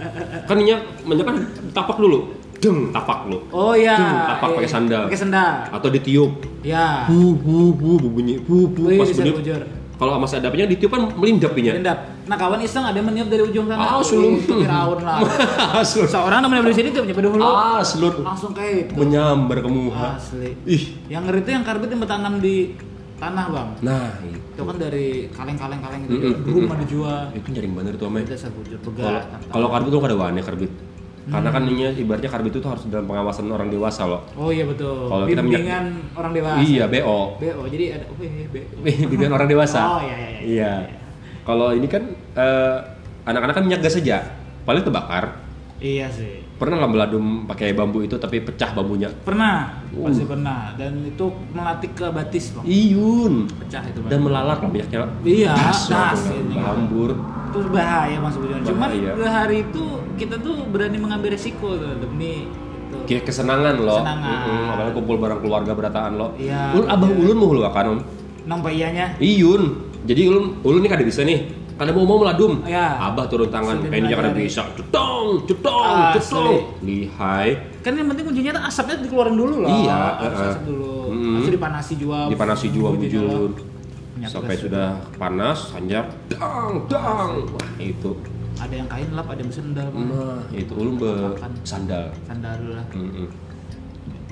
kan 0.49 0.57
nya 0.57 0.81
banyak 1.05 1.25
kan 1.29 1.37
tapak 1.77 2.01
dulu. 2.01 2.33
Deng, 2.59 2.91
tapak 2.91 3.31
lu. 3.31 3.39
Oh 3.55 3.71
iya. 3.71 3.95
Deng, 3.95 4.19
tapak 4.27 4.49
Iya, 4.51 4.57
pakai 4.59 4.71
sandal. 4.71 5.03
Pakai 5.07 5.21
sandal. 5.21 5.53
Atau 5.71 5.89
ditiup. 5.95 6.33
Ya. 6.67 7.07
Hu 7.07 7.39
hu 7.39 7.71
hu 7.71 7.91
bunyi 8.03 8.43
hu 8.43 8.67
hu 8.75 8.83
Wih, 8.83 8.99
pas 8.99 9.07
bisa 9.07 9.23
beliau- 9.23 9.39
bujur. 9.39 9.63
Kalau 9.99 10.15
sama 10.15 10.27
sadapnya 10.31 10.65
ditiup 10.71 10.95
kan 10.95 11.11
melindap 11.19 11.59
pinya. 11.59 11.75
Endap. 11.75 11.99
Nah 12.31 12.39
kawan 12.39 12.63
iseng 12.63 12.87
ada 12.87 13.03
meniup 13.03 13.27
dari 13.27 13.43
ujung 13.43 13.67
sana. 13.67 13.99
Ah, 13.99 13.99
sulung. 13.99 14.39
Itu 14.39 14.63
Firaun 14.63 15.03
lah. 15.03 15.19
Seorang 16.15 16.39
namanya 16.39 16.71
dari 16.71 16.77
sini 16.79 16.89
tuh 16.95 17.03
nyampe 17.03 17.19
dulu. 17.19 17.43
Aslun. 17.43 18.23
Langsung 18.23 18.55
kayak 18.55 18.87
itu. 18.87 18.93
Menyambar 18.95 19.59
ke 19.59 19.69
muha. 19.69 20.15
Asli. 20.15 20.55
Ih. 20.71 20.83
Yang 21.11 21.23
ngeri 21.27 21.39
itu 21.43 21.51
yang 21.51 21.65
karbit 21.67 21.89
yang 21.91 22.01
bertanam 22.07 22.35
di 22.39 22.79
tanah 23.19 23.45
bang. 23.51 23.69
Nah, 23.83 24.09
itu. 24.23 24.39
Itu 24.39 24.63
kan 24.63 24.77
dari 24.79 25.07
kaleng-kaleng-kaleng 25.35 26.01
gitu. 26.07 26.15
Mm-mm, 26.15 26.35
Di 26.47 26.51
rumah 26.55 26.67
mm-mm. 26.79 26.83
dijual. 26.87 27.23
Itu 27.35 27.49
nyaring 27.51 27.73
bener 27.75 27.93
tuh, 27.99 28.07
Ame. 28.07 28.21
Itu 28.23 28.91
Kalau 29.51 29.67
karbit 29.75 29.91
tuh 29.91 29.99
kada 29.99 30.15
wani 30.15 30.41
karbit. 30.47 30.73
Karena 31.29 31.49
kan 31.53 31.63
ini 31.69 31.83
ibaratnya 32.01 32.31
karbit 32.33 32.55
itu 32.57 32.69
harus 32.69 32.83
dalam 32.89 33.05
pengawasan 33.05 33.47
orang 33.53 33.69
dewasa 33.69 34.09
loh. 34.09 34.25
Oh 34.35 34.49
iya 34.49 34.65
betul. 34.65 35.13
Kalau 35.13 35.25
kita 35.29 35.43
Bimbingan 35.45 35.85
orang 36.17 36.33
dewasa. 36.33 36.59
Iya, 36.65 36.85
BO. 36.89 37.19
BO. 37.37 37.63
Jadi 37.69 37.85
ada 37.93 38.05
oh 38.09 38.17
iya 38.25 38.47
BO. 38.49 38.75
Bimbingan 39.13 39.33
orang 39.37 39.49
dewasa. 39.49 39.81
Oh 39.85 40.01
iya 40.01 40.17
iya. 40.17 40.41
Iya. 40.41 40.73
Kalau 41.45 41.73
ini 41.77 41.87
kan 41.89 42.03
eh, 42.37 42.77
anak-anak 43.29 43.55
kan 43.61 43.65
minyak 43.65 43.81
gas 43.85 44.01
saja, 44.01 44.25
paling 44.65 44.81
terbakar. 44.85 45.49
Iya 45.79 46.11
sih. 46.11 46.43
Pernah 46.59 46.83
lah 46.83 46.91
meladum 46.91 47.47
pakai 47.47 47.71
bambu 47.71 48.03
itu 48.03 48.19
tapi 48.19 48.43
pecah 48.43 48.75
bambunya. 48.75 49.07
Pernah, 49.23 49.79
Uh. 49.95 50.11
pasti 50.11 50.27
pernah. 50.27 50.75
Dan 50.75 51.07
itu 51.07 51.31
melatih 51.55 51.91
ke 51.95 52.07
batis, 52.11 52.51
Bang. 52.51 52.67
Iyun. 52.67 53.47
Pecah 53.47 53.87
itu, 53.87 54.03
Bang. 54.03 54.11
Dan 54.11 54.21
melalat 54.27 54.59
lah 54.59 54.69
minyaknya. 54.69 55.07
Iya, 55.23 55.55
Das, 55.55 55.87
das, 55.87 56.19
langsung 56.19 56.51
ini. 56.51 56.57
Hambur. 56.59 57.11
Itu 57.49 57.59
bahaya 57.73 58.17
Mas 58.21 58.37
Budiman. 58.37 58.63
Cuman 58.63 58.89
pada 58.93 59.29
hari 59.33 59.57
itu 59.65 59.85
kita 60.21 60.37
tuh 60.39 60.69
berani 60.69 60.99
mengambil 61.01 61.33
resiko 61.33 61.75
tuh 61.75 61.97
demi 61.97 62.47
itu. 62.89 62.97
Kayak 63.09 63.23
kesenangan 63.33 63.75
loh. 63.81 64.01
Kesenangan. 64.01 64.37
Mm-mm, 64.45 64.73
apalagi 64.73 64.95
kumpul 64.97 65.17
bareng 65.21 65.41
keluarga 65.41 65.73
berataan 65.73 66.13
lo. 66.17 66.29
Iya. 66.37 66.77
Ul 66.77 66.85
abang 66.89 67.13
ulun 67.13 67.37
mau 67.37 67.49
hulu 67.53 67.61
kan 67.69 67.85
om. 67.89 68.01
Nampak 68.49 68.73
iyanya? 68.73 69.17
Iyun. 69.21 69.89
Jadi 70.09 70.21
ulun 70.29 70.61
ulun 70.65 70.81
ini 70.81 70.89
kada 70.89 71.05
bisa 71.05 71.25
nih. 71.25 71.69
Kada 71.79 71.95
mau 71.95 72.03
mau 72.03 72.19
meladum. 72.19 72.65
Iya. 72.67 72.99
Abah 73.13 73.31
turun 73.31 73.55
tangan. 73.55 73.87
Eh, 73.87 73.99
ini 74.03 74.11
kada 74.11 74.35
bisa. 74.35 74.67
Cetong, 74.75 75.47
cetong, 75.47 75.95
Asli. 76.11 76.19
cetong. 76.19 76.57
Lihai. 76.83 77.49
Kan 77.87 77.95
yang 77.95 78.11
penting 78.11 78.25
kuncinya 78.27 78.51
tuh 78.59 78.65
asapnya 78.67 78.99
dikeluarin 78.99 79.37
dulu 79.39 79.63
loh. 79.63 79.71
Iya, 79.71 80.01
harus 80.19 80.39
heeh. 80.43 80.51
asap 80.51 80.63
dulu. 80.67 80.95
Mm. 81.15 81.35
Harus 81.39 81.51
dipanasi 81.55 81.93
juga. 81.95 82.19
Dipanasi 82.27 82.67
juga 82.75 82.89
bujur. 82.99 83.51
Minyak 84.19 84.35
Sampai 84.35 84.59
gas. 84.59 84.63
sudah 84.67 84.89
panas, 85.15 85.59
sanjap. 85.71 86.11
Dang, 86.27 86.91
dang. 86.91 87.31
Wah, 87.55 87.69
itu. 87.79 88.11
Ada 88.59 88.75
yang 88.75 88.89
kain 88.91 89.11
lap, 89.15 89.31
ada 89.31 89.39
yang 89.39 89.55
sendal. 89.55 89.87
Nah, 89.95 90.43
itu 90.51 90.73
ulun 90.75 90.99
be 90.99 91.13
sandal. 91.63 92.11
Sandal 92.27 92.53
dulu 92.59 92.73
lah. 92.75 92.87
Mm-mm. 92.91 93.29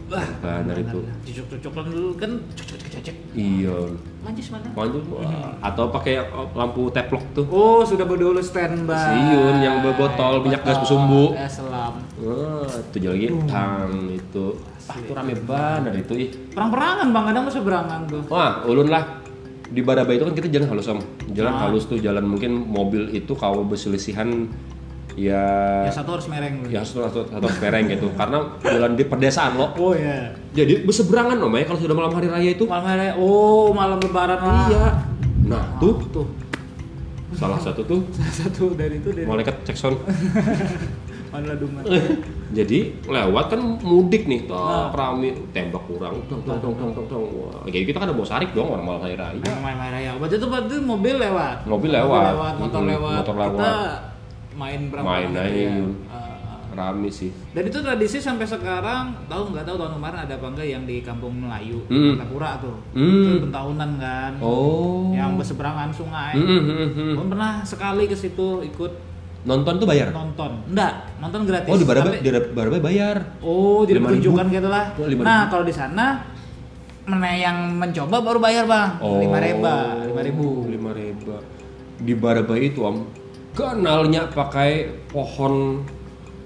Wah, 0.06 0.26
Benar 0.38 0.78
itu. 0.78 0.98
Cucuk-cucukan 1.26 1.84
dulu 1.90 2.10
kan 2.14 2.30
cocok-cocok. 2.54 3.16
Iya. 3.34 3.78
Mancis 4.22 4.50
mana? 4.50 4.66
Wah. 4.74 5.54
atau 5.62 5.90
pakai 5.90 6.22
lampu 6.54 6.90
teplok 6.90 7.22
tuh. 7.34 7.46
Oh, 7.46 7.82
sudah 7.86 8.02
berdulu 8.06 8.42
standby. 8.42 8.94
Siun, 8.98 9.62
yang 9.62 9.82
berbotol 9.86 10.42
minyak 10.42 10.66
gas 10.66 10.82
bersumbu. 10.82 11.34
Eh, 11.34 11.46
selam. 11.46 12.02
Wah, 12.22 12.66
itu 12.66 12.96
juga 12.98 13.14
lagi 13.14 13.26
tang 13.46 13.90
itu. 14.10 14.46
Ah, 14.86 14.94
itu 14.94 15.10
rame 15.10 15.34
banget 15.42 15.92
itu 16.06 16.12
ih. 16.14 16.30
Perang-perangan 16.54 17.06
bang, 17.10 17.24
kadang 17.30 17.44
masih 17.50 17.62
berangan 17.66 18.00
tuh. 18.06 18.22
Wah, 18.30 18.62
ulun 18.62 18.86
lah 18.86 19.02
di 19.66 19.80
Badaba 19.82 20.14
itu 20.14 20.24
kan 20.26 20.34
kita 20.34 20.48
jalan 20.50 20.66
halus 20.70 20.88
om. 20.90 21.00
Jalan 21.34 21.52
Ah. 21.52 21.60
halus 21.66 21.84
tuh 21.90 21.98
jalan 21.98 22.22
mungkin 22.22 22.54
mobil 22.54 23.10
itu 23.10 23.32
kalau 23.34 23.66
berselisihan 23.66 24.46
ya 25.16 25.42
Ya 25.88 25.92
satu 25.92 26.12
harus 26.12 26.28
mereng 26.28 26.60
ya 26.68 26.84
satu 26.84 27.08
satu 27.08 27.18
satu 27.32 27.44
harus 27.48 27.58
pereng 27.58 27.88
gitu 27.88 28.12
karena 28.14 28.38
jalan 28.62 28.92
di 28.94 29.04
pedesaan 29.08 29.56
loh. 29.58 29.72
Oh 29.80 29.92
iya. 29.96 30.30
Jadi 30.54 30.86
berseberangan 30.86 31.40
om 31.40 31.52
ya 31.56 31.64
kalau 31.66 31.80
sudah 31.80 31.96
malam 31.96 32.12
hari 32.14 32.28
raya 32.30 32.50
itu. 32.52 32.64
Malam 32.68 32.84
hari, 32.84 33.10
oh 33.18 33.72
malam 33.72 33.98
lebaran 33.98 34.38
lah. 34.38 34.66
Iya. 34.70 34.86
Nah, 35.46 35.62
tuh 35.78 35.98
tuh. 36.10 36.26
salah 37.36 37.60
satu 37.60 37.84
tuh 37.84 38.00
Salah 38.16 38.48
satu 38.48 38.72
dari 38.72 38.96
itu 38.96 39.12
dari 39.12 39.28
malaikat 39.28 39.60
cek 39.66 39.76
Jadi 42.58 42.78
lewat 43.04 43.44
kan 43.50 43.60
mudik 43.82 44.24
nih, 44.24 44.46
toh 44.46 44.56
Nah. 44.56 44.88
rame 44.90 45.34
tembak 45.50 45.82
kurang, 45.84 46.14
tong 46.24 46.40
tong 46.40 46.58
tong 46.58 46.74
tong 46.74 46.90
tong 46.94 47.06
tong. 47.06 47.24
Wah, 47.26 47.66
kayak 47.66 47.90
kita 47.90 47.98
kan 47.98 48.06
ada 48.06 48.14
bawa 48.14 48.24
sarik 48.24 48.54
dong 48.54 48.70
orang 48.70 48.86
malam 48.86 49.02
hari 49.02 49.14
raya. 49.14 49.42
Main 49.58 49.74
main 49.74 49.90
raya. 49.92 50.10
Waktu 50.16 50.38
itu 50.38 50.46
waktu 50.46 50.78
mobil 50.78 51.14
lewat. 51.16 51.66
Mobil 51.66 51.90
lewat. 51.90 52.54
motor 52.56 52.80
Mm-mm, 52.80 52.92
lewat. 52.94 53.16
motor 53.20 53.34
lewat. 53.34 53.50
Kita 53.52 53.74
main 54.54 54.80
berapa? 54.88 55.04
Main 55.04 55.28
aja, 55.32 55.44
ya. 55.50 55.74
Ah. 56.06 56.24
Rame 56.72 57.08
sih. 57.08 57.32
Dan 57.50 57.66
itu 57.66 57.78
tradisi 57.80 58.20
sampai 58.20 58.44
sekarang 58.44 59.16
tahu 59.26 59.48
nggak 59.50 59.64
tahu 59.64 59.76
tahun 59.76 59.96
kemarin 59.96 60.18
ada 60.22 60.34
apa 60.36 60.46
enggak 60.46 60.68
yang 60.68 60.84
di 60.84 61.00
kampung 61.00 61.32
Melayu, 61.34 61.80
Hmm. 61.88 62.14
Martapura 62.14 62.60
tuh. 62.60 62.76
Hmm. 62.92 63.24
Itu 63.26 63.38
bentahunan 63.42 63.90
kan. 63.96 64.32
Oh. 64.38 65.08
Yang 65.10 65.30
berseberangan 65.40 65.88
sungai. 65.90 66.36
Mm, 66.36 66.44
mm, 66.44 66.62
mm, 66.62 66.90
mm. 66.92 67.12
Gua 67.16 67.26
pernah 67.26 67.52
sekali 67.64 68.04
ke 68.04 68.12
situ 68.12 68.60
ikut 68.62 68.92
Nonton 69.46 69.74
tuh 69.78 69.86
bayar. 69.86 70.10
nonton. 70.10 70.50
Enggak, 70.66 70.92
nonton 71.22 71.40
gratis. 71.46 71.70
Oh 71.70 71.78
di 71.78 71.86
Baraba, 71.86 72.10
Tapi- 72.10 72.20
di 72.26 72.30
Baraba 72.50 72.76
bayar. 72.82 73.16
Oh, 73.38 73.86
jadi 73.86 74.02
5.000. 74.02 74.06
pertunjukan 74.10 74.46
gitu 74.50 74.68
lah. 74.68 74.84
Oh, 74.98 75.06
5.000. 75.06 75.22
Nah, 75.22 75.40
kalau 75.46 75.62
di 75.62 75.74
sana 75.74 76.06
mana 77.06 77.30
yang 77.30 77.56
mencoba 77.78 78.18
baru 78.18 78.38
bayar, 78.42 78.66
Bang. 78.66 78.98
Oh. 78.98 79.22
Lima 79.22 79.38
riba, 79.38 80.02
lima 80.02 80.20
ribu. 80.26 80.66
Lima 80.66 80.90
ribu. 80.90 81.38
Di 82.02 82.12
Baraba 82.18 82.58
itu 82.58 82.82
om, 82.82 83.06
ganalnya 83.54 84.26
pakai 84.26 84.90
pohon. 85.06 85.86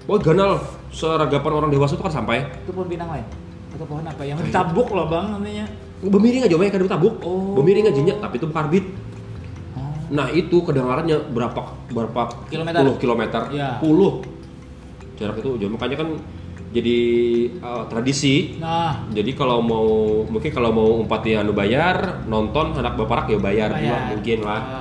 Oh 0.05 0.17
ganal 0.21 0.61
seragapan 0.93 1.51
orang 1.57 1.69
dewasa 1.73 1.97
itu 1.97 2.05
kan 2.05 2.13
sampai. 2.13 2.45
Itu 2.61 2.69
pohon 2.69 2.85
pinang 2.85 3.09
lain. 3.09 3.25
Atau 3.73 3.85
pohon 3.89 4.05
apa? 4.05 4.21
Yang 4.21 4.45
ditabuk 4.45 4.93
loh, 4.93 5.09
Bang, 5.09 5.33
namanya. 5.33 5.65
Bemiring 6.01 6.45
aja, 6.45 6.53
kan 6.57 6.85
tabuk. 6.85 7.17
Oh. 7.25 7.57
Bemiring 7.57 7.89
aja, 7.89 8.01
tapi 8.21 8.35
itu 8.37 8.47
karbit. 8.53 8.85
Nah 10.11 10.27
itu 10.29 10.59
kedengarannya 10.59 11.31
berapa 11.31 11.61
berapa 11.87 12.21
Kilometer? 12.47 12.79
puluh 12.83 12.95
kilometer, 12.99 13.41
Iya. 13.49 13.79
puluh 13.79 14.19
jarak 15.15 15.37
itu 15.39 15.49
jauh 15.55 15.71
makanya 15.71 16.01
kan 16.01 16.09
jadi 16.71 16.97
uh, 17.59 17.83
tradisi. 17.85 18.55
Nah, 18.57 19.03
Jadi 19.11 19.35
kalau 19.35 19.59
mau 19.59 19.87
mungkin 20.23 20.51
kalau 20.51 20.71
mau 20.71 21.03
umpati 21.03 21.35
anu 21.35 21.51
bayar 21.51 22.23
nonton 22.25 22.71
anak 22.73 22.95
baparak 22.95 23.27
ya 23.27 23.37
bayar, 23.37 23.75
juga 23.75 23.91
bayar. 23.91 24.09
mungkin 24.15 24.39
lah. 24.41 24.61
Ah, 24.63 24.79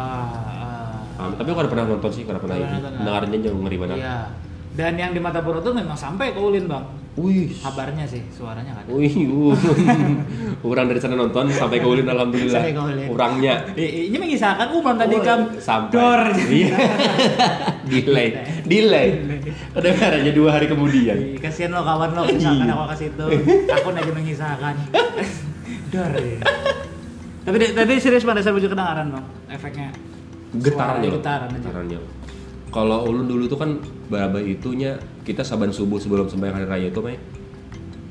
ah. 1.18 1.26
Um, 1.26 1.32
tapi 1.34 1.50
aku 1.50 1.60
ada 1.60 1.70
pernah 1.70 1.86
nonton 1.90 2.10
sih, 2.14 2.22
kada 2.22 2.38
pernah 2.38 2.56
ini. 2.56 2.78
nonton, 2.78 2.92
Dengarnya 3.02 3.38
jauh 3.42 3.58
ngeri 3.60 3.76
banget. 3.76 3.98
Iya. 4.00 4.18
Dan 4.70 4.92
yang 4.96 5.10
di 5.10 5.20
Matapura 5.20 5.58
tuh 5.58 5.74
memang 5.74 5.98
sampai 5.98 6.30
ke 6.30 6.38
Ulin, 6.38 6.70
Bang. 6.70 6.86
Wih. 7.18 7.50
Kabarnya 7.58 8.06
sih, 8.06 8.22
suaranya 8.30 8.70
kan. 8.70 8.86
Wih, 8.86 9.10
uh. 9.26 9.50
orang 10.62 10.86
dari 10.86 11.02
sana 11.02 11.18
nonton 11.18 11.50
sampai 11.50 11.82
ke 11.82 11.86
Ulin 11.90 12.06
alhamdulillah. 12.06 12.62
Sampai 12.62 12.70
ke 12.70 12.80
Ulin. 12.80 13.06
Orangnya 13.10 13.54
ini 13.74 14.14
mengisahkan 14.14 14.70
umam 14.70 14.94
tadi 14.94 15.18
Oh, 15.18 15.24
kam 15.26 15.40
sampai. 15.58 15.90
dor. 15.90 16.22
Iya. 16.38 16.76
delay, 17.90 18.28
delay. 18.62 19.08
Kedengarannya 19.74 20.32
dua 20.32 20.50
hari 20.54 20.70
kemudian. 20.70 21.18
Ih, 21.18 21.42
Kasihan 21.42 21.74
lo 21.74 21.82
kawan 21.82 22.14
lo, 22.14 22.22
misalkan 22.30 22.70
Iya. 22.70 22.74
aku 22.78 22.84
kasih 22.94 23.06
itu. 23.10 23.26
Aku 23.74 23.86
aja 23.90 24.12
mengisahkan. 24.14 24.74
Dor. 25.90 26.12
ya. 26.14 26.38
Tapi 27.42 27.56
tadi 27.74 27.92
serius 27.98 28.22
pada 28.22 28.38
saya 28.38 28.54
bujuk 28.54 28.70
kedengaran 28.70 29.10
bang, 29.10 29.26
efeknya. 29.50 29.90
Getarannya 30.54 31.08
aja. 31.10 31.18
Getarannya. 31.58 31.98
Kalau 32.70 33.02
ulun 33.02 33.26
dulu 33.26 33.50
tuh 33.50 33.58
kan 33.58 33.82
baraba 34.06 34.38
itunya 34.38 34.94
kita 35.26 35.42
saban 35.42 35.74
subuh 35.74 35.98
sebelum 35.98 36.30
sembahyang 36.30 36.62
hari 36.62 36.66
raya 36.70 36.86
itu 36.94 37.02
Mai, 37.02 37.18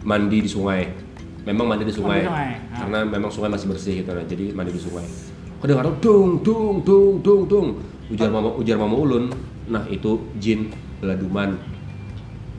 mandi 0.04 0.44
di 0.44 0.50
sungai. 0.52 0.84
Memang 1.48 1.72
mandi 1.72 1.88
di 1.88 1.96
sungai. 1.96 2.24
Mandi 2.24 2.28
di 2.28 2.32
sungai, 2.32 2.52
ah. 2.76 2.78
Karena 2.84 3.00
memang 3.08 3.32
sungai 3.32 3.50
masih 3.56 3.68
bersih 3.72 3.94
gitu 4.04 4.12
nah. 4.12 4.26
Jadi 4.28 4.52
mandi 4.52 4.76
di 4.76 4.82
sungai. 4.84 5.08
Kedengaran 5.64 5.96
dung 6.04 6.44
dung 6.44 6.84
dung 6.84 7.24
dung 7.24 7.42
dung. 7.48 7.68
Ujar 8.12 8.28
mama 8.28 8.52
ujar 8.60 8.76
mama 8.76 8.96
ulun. 9.00 9.32
Nah, 9.72 9.88
itu 9.88 10.20
jin 10.44 10.72
beladuman. 11.00 11.56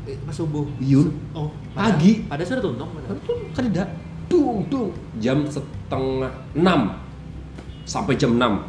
Eh, 0.09 0.17
Pas 0.25 0.33
subuh. 0.33 0.65
Iyun. 0.81 1.13
Oh, 1.37 1.53
Pagi. 1.77 2.25
Pada 2.25 2.45
tuntung. 2.45 2.89
pada. 2.97 3.13
Kan 3.13 3.19
kan 3.53 3.63
tidak. 3.69 3.89
Dung 4.31 4.65
dung. 4.73 4.89
Jam 5.21 5.45
setengah 5.45 6.33
enam 6.57 6.97
sampai 7.85 8.17
jam 8.17 8.41
enam. 8.41 8.65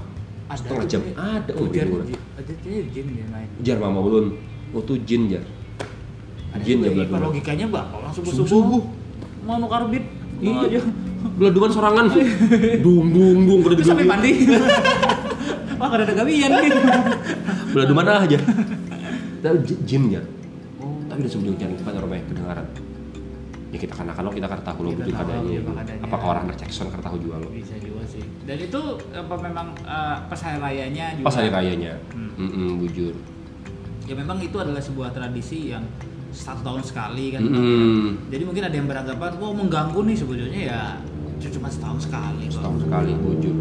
Ada 0.52 0.60
Setengah 0.60 0.86
jam. 0.92 1.00
Ji. 1.02 1.12
Ada, 1.16 1.52
oh, 1.56 1.64
Ujar 1.64 1.86
iya. 1.88 2.04
jin. 2.04 2.20
Ada 2.36 2.52
jin 2.60 2.84
jin 2.92 3.06
dia 3.16 3.26
main. 3.32 3.48
Ujar 3.56 3.78
mama 3.80 4.00
ulun. 4.04 4.26
Oh 4.76 4.82
tuh 4.84 5.00
jin 5.08 5.32
jar. 5.32 5.44
Ada 6.52 6.64
Jin 6.68 6.84
ya 6.84 6.92
ya, 6.92 6.92
beladuman. 6.92 7.20
logikanya 7.32 7.66
bang, 7.72 7.88
orang 7.96 8.12
subuh 8.12 8.32
subuh. 8.44 8.84
Mau 9.48 9.56
nu 9.56 9.68
karbit. 9.72 10.04
Iya. 10.44 10.84
Beladuman 11.40 11.72
sorangan. 11.72 12.06
dung 12.84 13.08
dung 13.16 13.40
dung 13.48 13.60
Terus 13.72 13.88
sampai 13.88 14.04
mandi. 14.04 14.32
Wah, 15.80 15.88
kada 15.90 16.04
ada 16.04 16.14
gawian 16.14 16.52
nih. 16.52 16.72
Beladuman 17.72 18.06
aja. 18.06 18.38
Tapi 19.42 19.58
j- 19.64 19.82
jin 19.88 20.04
ya. 20.12 20.22
Oh, 20.78 21.00
Tapi 21.08 21.24
udah 21.24 21.32
sebelum 21.32 21.56
jangan 21.56 21.74
kita 21.80 21.90
nyoromeh 21.96 22.22
kedengaran. 22.28 22.68
Ya 23.72 23.78
kita 23.80 23.94
kan 23.96 24.06
akan 24.12 24.36
kita 24.36 24.48
kada 24.52 24.64
tahu 24.68 24.80
lo 24.84 24.90
tahu 24.92 25.08
kadanya. 25.08 25.60
Apakah 26.04 26.28
orang 26.36 26.44
anak 26.52 26.60
Jackson 26.60 26.92
kada 26.92 27.08
tahu 27.08 27.16
juga 27.24 27.40
lo. 27.40 27.48
bisa. 27.56 27.80
Dan 28.52 28.68
itu 28.68 28.82
apa 29.16 29.36
memang 29.40 29.72
eh, 29.80 30.18
pas 30.28 30.40
hari 30.44 30.60
rayanya 30.60 31.16
juga. 31.16 31.26
Pas 31.32 31.36
hari 31.40 31.48
rayanya. 31.48 31.96
Hmm. 32.12 32.36
Mm-mm, 32.36 32.84
bujur. 32.84 33.16
Ya 34.04 34.14
memang 34.20 34.44
itu 34.44 34.60
adalah 34.60 34.84
sebuah 34.84 35.16
tradisi 35.16 35.72
yang 35.72 35.88
satu 36.36 36.60
tahun 36.60 36.84
sekali 36.84 37.32
kan. 37.32 37.48
Mm-mm. 37.48 38.28
Jadi 38.28 38.44
mungkin 38.44 38.68
ada 38.68 38.76
yang 38.76 38.92
beranggapan, 38.92 39.40
wah 39.40 39.56
mengganggu 39.56 40.04
nih 40.04 40.18
sebetulnya 40.20 40.62
ya 40.68 40.82
cuma 41.48 41.72
setahun 41.72 42.12
sekali. 42.12 42.52
Bang. 42.52 42.60
Setahun 42.60 42.80
sekali 42.84 43.12
bujur. 43.24 43.56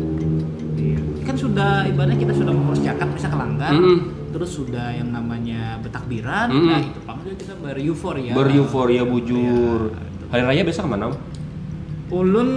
Iya. 0.74 1.00
Kan 1.22 1.37
sudah 1.38 1.87
ibaratnya 1.87 2.18
kita 2.18 2.35
sudah 2.35 2.53
zakat 2.83 3.09
bisa 3.14 3.29
kelanggar. 3.31 3.70
Mm-mm. 3.70 3.98
Terus 4.35 4.50
sudah 4.59 4.90
yang 4.90 5.14
namanya 5.14 5.79
bertakbiran, 5.87 6.50
Mm-mm. 6.50 6.66
nah 6.66 6.83
itu 6.83 7.00
panggil 7.07 7.38
kita 7.38 7.55
bereuforia. 7.62 8.35
Bereuforia 8.35 9.03
bujur. 9.07 9.94
Iya. 9.94 10.35
Hari 10.35 10.42
raya 10.50 10.62
besok 10.66 10.90
ke 10.90 10.98
mana? 10.98 11.14
Ulun 12.11 12.49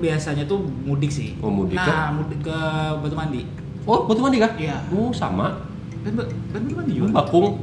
biasanya 0.00 0.44
tuh 0.44 0.64
mudik 0.82 1.12
sih. 1.12 1.36
Oh, 1.38 1.52
mudik 1.52 1.76
Nah, 1.76 2.16
mudik 2.16 2.40
ke 2.40 2.56
Batu 2.98 3.12
Mandi. 3.12 3.44
Oh, 3.84 4.08
Batu 4.08 4.20
Mandi 4.20 4.40
kah? 4.40 4.52
Iya. 4.56 4.80
Oh, 4.88 5.12
sama. 5.12 5.60
Dan, 6.00 6.16
dan 6.16 6.26
Batu 6.58 6.74
Mandi 6.74 6.92
juga. 6.96 7.12
Bakung. 7.14 7.60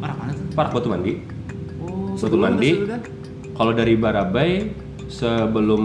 Parah 0.00 0.16
mana 0.16 0.32
tuh? 0.32 0.44
Park 0.56 0.70
Batu 0.72 0.88
Mandi. 0.88 1.12
Oh, 1.78 2.16
Batu 2.16 2.36
Mandi. 2.36 2.70
Kalau 3.52 3.72
dari 3.72 3.92
Barabai 3.94 4.72
sebelum 5.06 5.82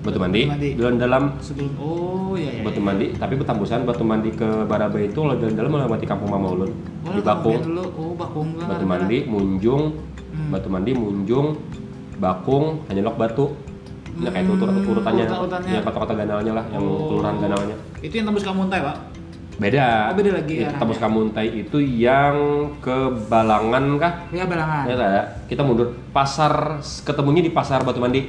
Batu 0.00 0.16
Mandi, 0.16 0.46
Mandi. 0.46 0.70
dalam 0.78 0.96
dalam 0.96 1.22
Sebelum 1.36 1.76
oh 1.76 2.32
ya 2.32 2.48
ya. 2.48 2.62
Batu 2.62 2.78
ya. 2.78 2.86
Mandi, 2.86 3.06
tapi 3.12 3.34
petambusan 3.36 3.84
Batu 3.84 4.00
Mandi 4.00 4.30
ke 4.30 4.64
Barabai 4.64 5.10
itu 5.10 5.18
kalau 5.18 5.34
dalam 5.34 5.52
dalam 5.52 5.70
melewati 5.70 6.06
Kampung 6.06 6.30
Mama 6.30 6.46
Ulun 6.48 6.72
Oh, 7.02 7.12
di 7.12 7.20
Bakung. 7.20 7.58
kampian 7.58 7.68
dulu. 7.68 7.84
Oh, 7.98 8.12
Bakung. 8.14 8.48
Batu 8.56 8.86
Mandi, 8.86 9.18
Munjung, 9.26 9.82
Hmm. 10.30 10.54
Batu 10.54 10.70
Mandi, 10.70 10.94
Munjung, 10.94 11.58
Bakung, 12.16 12.86
Hanyalok 12.86 13.18
Batu. 13.18 13.46
Nah 14.20 14.30
kayak 14.30 14.44
itu 14.44 14.52
urut- 14.52 14.68
Hmm, 14.70 14.90
urutannya, 14.90 15.24
urutan-urutannya. 15.24 15.70
ya 15.70 15.80
kota-kota 15.80 16.12
ganalnya 16.14 16.52
lah, 16.52 16.64
yang 16.68 16.82
Oh. 16.82 17.08
kelurahan 17.08 17.36
ganalnya. 17.38 17.76
Itu 17.98 18.14
yang 18.14 18.26
tembus 18.26 18.44
Kamuntai, 18.44 18.80
Pak. 18.80 18.96
Beda. 19.56 20.08
Oh, 20.08 20.14
beda 20.14 20.30
lagi 20.34 20.54
Ya. 20.58 20.72
Tembus 20.72 20.96
Kamuntai 20.96 21.46
itu 21.54 21.76
yang 21.76 22.36
ke 22.78 22.96
Balangan 23.26 23.84
kah? 23.96 24.12
Ya 24.30 24.44
balangan. 24.44 24.84
Ya 24.84 24.94
ada. 24.94 25.20
Kita 25.46 25.60
mundur. 25.60 25.92
Pasar 26.10 26.76
ketemunya 26.80 27.40
di 27.40 27.50
Pasar 27.50 27.80
Batu 27.80 27.96
Mandi. 27.96 28.24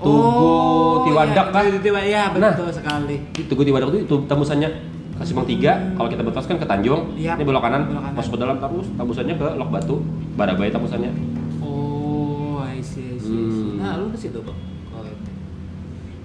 Tugu 0.00 0.16
Oh, 0.16 1.04
Tiwadak 1.04 1.52
iya, 1.52 1.76
Tiwadak, 1.76 2.04
ya 2.08 2.22
Nah. 2.32 2.56
betul 2.56 2.72
sekali. 2.72 3.20
Di 3.30 3.44
Tugu 3.44 3.62
Tiwadak 3.62 3.92
itu, 3.92 4.08
itu 4.08 4.16
tembusannya 4.24 4.68
ke 5.12 5.22
Simpang 5.22 5.44
3. 5.44 5.92
Kalau 5.92 6.08
kita 6.08 6.24
betos 6.24 6.48
kan 6.48 6.56
ke 6.56 6.64
Tanjung. 6.64 7.12
Iya. 7.12 7.36
Ini 7.36 7.44
belok 7.44 7.60
kanan, 7.60 7.84
Belok 7.84 8.00
kanan. 8.02 8.16
masuk 8.16 8.32
ke 8.32 8.40
dalam 8.40 8.56
terus. 8.56 8.86
Tembusannya 8.96 9.34
ke 9.36 9.46
Lok 9.54 9.68
Batu. 9.68 9.96
Barabai 10.32 10.72
tembusannya. 10.72 11.12
Oh, 11.60 12.64
I 12.64 12.80
see, 12.80 13.12
I 13.12 13.18
see. 13.18 13.28
Hmm. 13.28 13.76
Nah, 13.76 14.00
lu 14.00 14.08
di 14.08 14.16
situ, 14.16 14.40
Pak. 14.40 14.56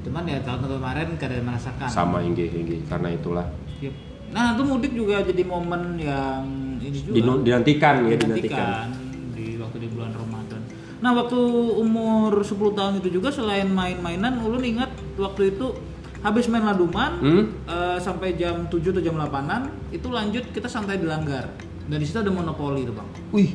Cuman 0.06 0.24
ya 0.24 0.38
tahun 0.40 0.70
kemarin 0.70 1.08
kada 1.18 1.42
merasakan. 1.42 1.90
Sama 1.90 2.22
Inggi, 2.22 2.46
Inggi. 2.48 2.78
Karena 2.86 3.10
itulah. 3.10 3.50
Yep. 3.82 3.94
Nah, 4.30 4.54
itu 4.54 4.64
mudik 4.64 4.94
juga 4.94 5.22
jadi 5.22 5.42
momen 5.42 5.98
yang 5.98 6.46
ini 6.78 6.94
juga. 6.96 7.16
Dinu- 7.16 7.42
dinantikan 7.42 8.06
ya, 8.06 8.16
dinantikan. 8.16 8.86
dinantikan 8.86 8.88
di 9.32 9.46
waktu 9.58 9.78
di 9.80 9.88
bulan 9.90 10.12
Ramadan. 10.12 10.62
Nah, 10.96 11.12
waktu 11.14 11.40
umur 11.76 12.32
10 12.40 12.50
tahun 12.72 12.94
itu 13.00 13.10
juga 13.12 13.30
selain 13.30 13.68
main-mainan, 13.68 14.38
ulun 14.40 14.62
ingat 14.62 14.90
waktu 15.16 15.52
itu 15.52 15.74
habis 16.22 16.46
main 16.48 16.64
laduman 16.64 17.12
Hmm? 17.18 17.44
eh, 17.66 17.98
sampai 18.00 18.34
jam 18.34 18.66
7 18.66 18.90
atau 18.92 19.04
jam 19.04 19.14
8-an 19.16 19.62
itu 19.90 20.08
lanjut 20.08 20.44
kita 20.50 20.66
santai 20.66 20.98
di 20.98 21.06
Langgar. 21.06 21.50
Dan 21.86 21.98
di 21.98 22.06
situ 22.06 22.18
ada 22.18 22.30
monopoli 22.30 22.82
tuh, 22.82 22.94
Bang. 22.94 23.06
Wih, 23.30 23.54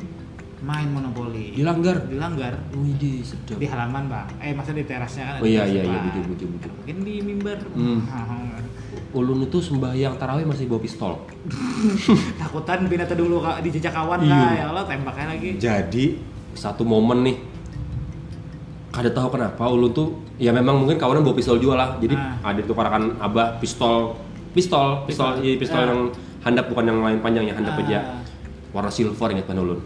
Main 0.61 0.93
monopoli. 0.93 1.57
dilanggar. 1.57 2.05
Di 2.05 2.17
Langgar. 2.17 2.53
Wih, 2.77 3.25
sedap. 3.25 3.57
Di 3.57 3.65
halaman, 3.65 4.07
Bang. 4.07 4.29
Eh, 4.39 4.53
masa 4.53 4.71
di 4.71 4.85
terasnya 4.85 5.25
kan 5.25 5.35
Oh 5.41 5.47
iya 5.47 5.65
iya 5.65 5.83
iya, 5.83 5.99
bujur 6.03 6.25
bujur 6.29 6.49
bujur. 6.53 6.71
Mungkin 6.77 6.97
di 7.01 7.15
mimbar. 7.21 7.59
Hmm. 7.73 8.05
Ulun 9.17 9.43
itu 9.43 9.59
sembahyang 9.59 10.15
tarawih 10.17 10.45
masih 10.45 10.69
bawa 10.69 10.79
pistol. 10.79 11.13
Takutan 12.41 12.87
binatang 12.87 13.17
dulu 13.17 13.41
di 13.59 13.69
jejak 13.71 13.91
kawan 13.91 14.21
Iya. 14.21 14.31
lah 14.31 14.53
ya 14.53 14.65
Allah 14.69 14.85
tembaknya 14.85 15.27
lagi. 15.31 15.51
Jadi 15.57 16.05
satu 16.53 16.85
momen 16.85 17.25
nih 17.25 17.37
kada 18.91 19.07
tahu 19.09 19.33
kenapa 19.33 19.65
ulun 19.65 19.91
tuh 19.91 20.09
ya 20.37 20.51
memang 20.51 20.75
mungkin 20.77 20.99
kawanan 20.99 21.23
bawa 21.23 21.33
pistol 21.33 21.57
juga 21.57 21.79
lah 21.79 21.89
jadi 21.97 22.11
Ah. 22.13 22.51
ada 22.51 22.59
itu 22.59 22.75
parakan 22.75 23.15
abah 23.17 23.55
pistol 23.57 24.19
pistol 24.51 25.07
pistol 25.07 25.39
Pistol. 25.39 25.47
iya, 25.47 25.55
pistol 25.57 25.79
Ah. 25.79 25.87
yang 25.87 26.01
handap 26.43 26.67
bukan 26.67 26.85
yang 26.85 26.99
lain 26.99 27.19
panjang 27.21 27.47
ya 27.47 27.55
handap 27.55 27.79
Ah. 27.79 27.81
aja 27.81 27.99
warna 28.71 28.91
silver 28.91 29.31
ingat 29.31 29.47
kan 29.47 29.57
ulun 29.57 29.79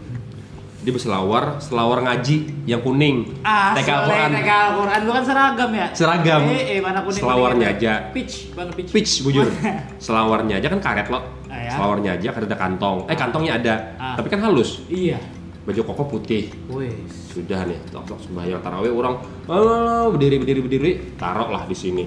dia 0.85 0.93
berselawar 0.93 1.57
selawar 1.57 1.97
ngaji 1.99 2.37
yang 2.63 2.77
kuning 2.79 3.41
Ah, 3.41 3.73
TK 3.73 3.89
Al-Quran 3.89 4.29
TK 4.31 4.49
Al-Quran 4.51 4.99
bukan 5.03 5.23
seragam 5.25 5.69
ya? 5.71 5.87
Seragam. 5.91 6.41
Eh, 6.45 6.63
eh 6.69 6.79
mana 6.79 7.01
kuning 7.01 7.17
Selawarnya 7.19 7.67
aja. 7.73 7.93
Peach, 8.13 8.53
mana 8.53 8.69
peach? 8.69 8.93
pitch 8.93 9.25
bujur 9.25 9.49
selawarnya 10.05 10.61
aja 10.61 10.69
kan 10.69 10.77
karet 10.79 11.09
loh 11.09 11.25
Ah, 11.49 11.57
ya. 11.57 11.71
selawarnya 11.73 12.11
aja 12.13 12.27
kan 12.29 12.41
ada 12.43 12.53
kantong 12.55 12.97
eh 13.05 13.17
kantongnya 13.17 13.53
ada 13.55 13.73
Ah. 13.97 14.13
tapi 14.13 14.29
kan 14.29 14.39
halus 14.39 14.85
Iya. 14.85 15.17
baju 15.65 15.81
koko 15.83 16.03
putih 16.11 16.53
Wes. 16.69 17.33
sudah 17.33 17.65
nih 17.65 17.81
tok 17.89 18.05
tok 18.05 18.21
sembahyang 18.21 18.61
tarawih 18.61 18.93
orang 18.93 19.17
"Ah, 19.47 20.05
berdiri 20.07 20.37
berdiri 20.37 20.59
berdiri 20.61 20.91
taruh 21.15 21.49
lah 21.49 21.65
di 21.65 21.73
sini 21.73 22.05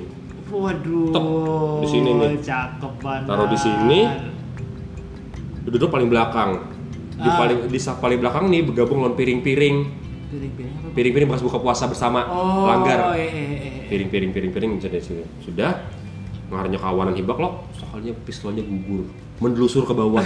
Waduh. 0.48 1.12
Tok, 1.12 1.24
di 1.84 1.88
sini 1.90 2.08
nih. 2.08 2.40
Cakep 2.40 2.92
banget. 2.98 3.28
Taruh 3.28 3.46
di 3.46 3.58
sini. 3.58 4.00
duduk 5.66 5.92
paling 5.92 6.08
belakang 6.08 6.64
di 7.18 7.26
Ah. 7.26 7.34
paling 7.36 7.58
di 7.66 7.76
sak 7.76 7.98
paling 7.98 8.16
belakang 8.16 8.46
nih 8.46 8.62
bergabung 8.62 9.02
lawan 9.02 9.12
piring-piring. 9.12 9.76
Piring-piring 10.28 10.72
apa? 10.74 10.88
piring-piring 10.92 11.26
bekas 11.26 11.42
buka 11.42 11.58
puasa 11.58 11.84
bersama 11.84 12.20
Oh, 12.24 12.64
langgar. 12.64 13.12
eh, 13.12 13.22
eh, 13.22 13.28
eh, 13.28 13.46
eh. 13.82 13.86
piring-piring 13.88 14.30
piring-piring 14.30 14.70
sudah. 14.78 15.00
Sudah. 15.00 15.26
Sudah 15.40 15.72
ngarnya 16.48 16.78
kawanan 16.78 17.12
hibak 17.12 17.36
loh. 17.36 17.66
Soalnya 17.72 18.14
pistolnya 18.22 18.62
gugur. 18.62 19.08
Mendelusur 19.38 19.82
ke 19.82 19.92
bawah. 19.92 20.24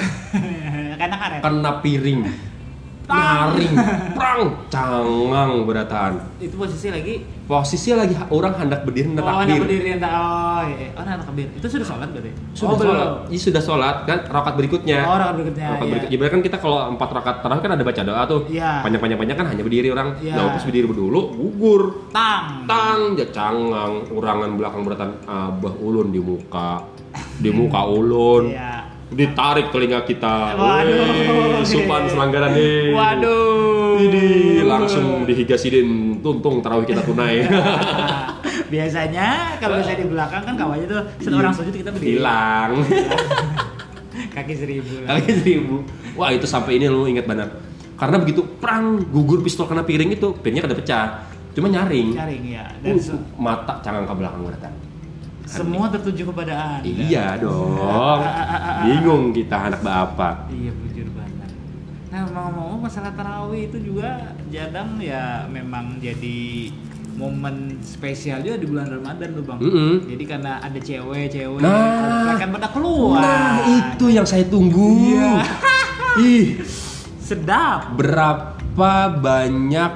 Karena 1.01 1.17
karet. 1.17 1.41
kena 1.41 1.73
piring. 1.81 2.21
Nyaring 3.03 3.75
prang. 4.17 4.43
Cangang 4.69 5.67
beratan 5.67 6.23
Itu 6.39 6.55
posisi 6.57 6.89
lagi 6.89 7.19
posisinya 7.53 7.97
lagi 8.03 8.15
orang 8.33 8.53
hendak 8.57 8.81
berdiri 8.83 9.13
hendak 9.13 9.25
Oh, 9.29 9.37
takbir 9.37 9.61
berdiri 9.61 9.87
yang 9.93 10.01
tak 10.01 10.13
oh, 10.17 10.63
iya. 10.65 10.89
oh, 10.97 11.03
anak 11.05 11.27
kabir. 11.29 11.49
Itu 11.53 11.67
sudah 11.69 11.85
sholat 11.85 12.09
berarti? 12.09 12.31
sudah 12.57 12.73
oh, 12.73 12.79
sholat 12.81 12.97
belum. 12.97 13.29
Iya, 13.29 13.41
sudah 13.43 13.63
sholat 13.63 13.97
kan 14.09 14.19
rakaat 14.25 14.55
berikutnya 14.57 14.99
Oh, 15.05 15.17
rakaat 15.21 15.35
berikutnya, 15.37 15.67
rakaat 15.69 15.85
iya. 15.85 15.93
berikutnya 15.93 16.17
Ibarat 16.17 16.31
kan 16.33 16.41
kita 16.41 16.57
kalau 16.57 16.79
empat 16.89 17.09
rakaat 17.13 17.37
tarawih 17.45 17.61
kan 17.61 17.73
ada 17.77 17.85
baca 17.85 18.01
doa 18.03 18.23
tuh 18.25 18.41
Iya. 18.49 18.73
panjang-panjang 18.81 19.19
panjang 19.21 19.37
kan 19.37 19.47
hanya 19.53 19.63
berdiri 19.63 19.89
orang 19.89 20.09
Iya. 20.17 20.33
nah 20.33 20.49
pas 20.49 20.65
berdiri 20.65 20.87
dulu 20.89 21.21
gugur 21.31 21.83
Tang. 22.09 22.65
tang 22.65 23.01
ya 23.15 23.27
cangang 23.29 23.93
urangan 24.09 24.51
belakang 24.57 24.83
beratan 24.83 25.11
abah 25.23 25.75
ulun 25.77 26.09
di 26.09 26.21
muka 26.21 26.81
di 27.37 27.51
muka 27.53 27.81
ulun 27.85 28.49
Iya. 28.49 28.82
Ditarik 29.13 29.69
telinga 29.69 30.01
kita 30.03 30.57
Waduh. 30.57 30.97
Weh, 30.97 31.63
supan 31.63 32.05
selanggaran 32.07 32.51
nih 32.51 32.91
Waduh. 32.91 34.01
ini 34.01 34.27
langsung 34.63 35.23
dihigasidin 35.23 35.89
tuntung 36.19 36.59
tarawih 36.59 36.85
kita 36.85 37.03
tunai 37.03 37.45
Biasanya 38.73 39.29
kalau 39.59 39.79
saya 39.79 40.01
di 40.01 40.07
belakang 40.07 40.43
kan 40.43 40.55
kawannya 40.57 40.87
tuh 40.87 41.01
set 41.19 41.29
orang 41.31 41.53
sujud 41.53 41.71
kita 41.71 41.93
berdiri. 41.93 42.17
hilang 42.17 42.73
Kaki 44.35 44.55
seribu 44.55 44.93
lah. 45.05 45.09
kali 45.15 45.33
seribu 45.35 45.77
wah 46.15 46.29
itu 46.29 46.45
sampai 46.45 46.77
ini 46.77 46.89
lu 46.89 47.05
ingat 47.05 47.25
benar 47.25 47.49
karena 47.95 48.17
begitu 48.17 48.45
perang 48.57 49.05
gugur 49.07 49.41
pistol 49.41 49.65
kena 49.65 49.85
piring 49.85 50.11
itu 50.11 50.33
pinnya 50.35 50.61
kada 50.61 50.73
pecah 50.73 51.05
cuma 51.53 51.69
nyaring 51.69 52.17
Nyaring 52.17 52.45
ya. 52.47 52.65
Dan 52.81 52.97
Uh, 52.97 53.21
mata 53.37 53.77
cangang 53.81 54.05
ke 54.05 54.15
belakang 54.15 54.41
beratan 54.43 54.73
semua 55.53 55.87
tertuju 55.89 56.23
kepada 56.27 56.53
Anda. 56.81 56.89
iya 56.89 57.37
dong 57.37 57.77
bingung 58.83 59.25
kita 59.31 59.69
anak 59.69 59.81
bapak 59.81 60.49
Iya 60.49 60.73
bujur 60.73 61.07
banget. 61.13 61.51
Nah 62.09 62.21
ngomong-ngomong 62.27 62.81
masalah 62.83 63.13
tarawih 63.13 63.69
itu 63.69 63.79
juga 63.83 64.11
jadang 64.49 64.97
ya 64.97 65.45
memang 65.47 65.97
jadi 65.99 66.73
momen 67.13 67.57
spesial 67.79 68.41
juga 68.41 68.57
di 68.57 68.67
bulan 68.67 68.89
Ramadan 68.91 69.29
tuh 69.33 69.45
bang. 69.45 69.59
Mm-mm. 69.61 69.93
Jadi 70.09 70.25
karena 70.25 70.53
ada 70.59 70.79
cewek-cewek 70.79 71.61
Nah. 71.61 71.77
komplek 72.01 72.37
kan 72.39 72.51
pada 72.51 72.69
keluar. 72.69 73.21
nah 73.21 73.53
itu 73.63 74.05
yang 74.09 74.25
saya 74.25 74.45
tunggu 74.45 75.13
Iya. 75.13 75.33
ih 76.19 76.47
sedap. 77.19 77.93
berapa 77.95 78.93
banyak 79.15 79.93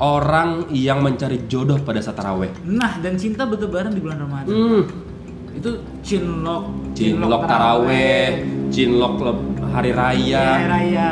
orang 0.00 0.66
yang 0.72 1.04
mencari 1.04 1.44
jodoh 1.46 1.76
pada 1.78 2.00
saat 2.00 2.16
taraweh 2.16 2.48
Nah 2.64 2.98
dan 2.98 3.14
cinta 3.14 3.44
bertebaran 3.44 3.92
di 3.92 4.00
bulan 4.00 4.18
Ramadan. 4.18 4.48
hmm. 4.48 4.82
Itu 5.50 5.70
cinlok, 6.00 6.94
cinlok 6.96 7.42
taraweh 7.44 8.42
cinlok 8.70 9.12
hari 9.70 9.92
raya 9.92 10.44
Hari 10.56 10.66
raya. 10.66 11.10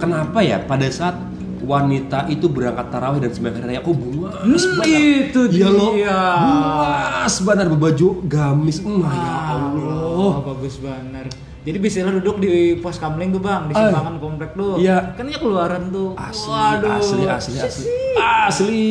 Kenapa 0.00 0.38
ya 0.40 0.58
pada 0.58 0.88
saat 0.88 1.14
wanita 1.62 2.26
itu 2.26 2.50
berangkat 2.50 2.90
tarawih 2.90 3.22
dan 3.22 3.30
sembahyang 3.30 3.56
hari 3.62 3.66
raya 3.70 3.80
kok 3.80 3.94
buas 3.94 4.34
Hmm, 4.42 4.82
itu 4.82 5.40
Iya 5.46 5.68
loh. 5.70 5.92
dia. 5.94 6.18
Buas 6.42 7.34
benar 7.38 7.66
berbaju 7.70 8.08
gamis. 8.26 8.82
Hmm, 8.82 9.06
ya 9.06 9.30
Allah. 9.54 10.10
Oh, 10.10 10.34
bagus 10.42 10.82
banget. 10.82 11.30
Jadi 11.62 11.78
bisa 11.78 12.02
lo 12.02 12.18
duduk 12.18 12.42
di 12.42 12.52
pos 12.76 12.98
kamling 12.98 13.30
tuh 13.30 13.38
bang, 13.38 13.70
di 13.70 13.72
Ah. 13.72 13.86
simpangan 13.86 14.18
komplek 14.18 14.50
tuh. 14.52 14.74
Iya. 14.76 15.14
Kan 15.14 15.26
ya 15.26 15.38
keluaran 15.38 15.88
tuh. 15.88 16.10
Asli, 16.14 16.50
Waduh. 16.50 16.90
asli, 16.92 17.22
asli, 17.24 17.56
asli. 17.56 17.86
Asli. 18.18 18.86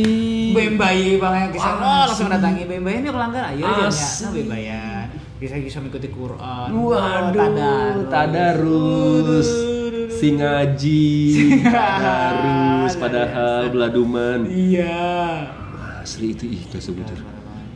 Bem 0.51 0.75
bayi 0.75 1.15
bang 1.15 1.34
yang 1.38 1.51
kisah 1.51 1.73
oh, 1.73 2.03
langsung 2.05 2.27
datangi 2.27 2.63
bem 2.63 2.79
bayi 2.81 2.99
ini 2.99 3.07
pelanggar 3.07 3.51
ayo 3.51 3.63
aja 3.63 3.88
Asli. 3.88 4.19
nah 4.21 4.31
bem 4.31 4.47
bayan 4.47 5.05
bisa 5.38 5.57
bisa 5.57 5.79
mengikuti 5.79 6.07
Quran 6.07 6.67
Waduh, 6.69 7.34
tadarus. 7.34 8.07
tadarus. 8.07 9.49
Waduh. 9.49 10.07
Si 10.12 10.27
ngaji, 10.31 11.05
tadarus, 11.75 12.93
padahal 12.95 13.62
beladuman. 13.67 14.39
iya 14.45 15.49
Asli 15.97 16.31
itu 16.31 16.45
ih, 16.45 16.62
gak 16.67 16.79
sebujur. 16.79 17.17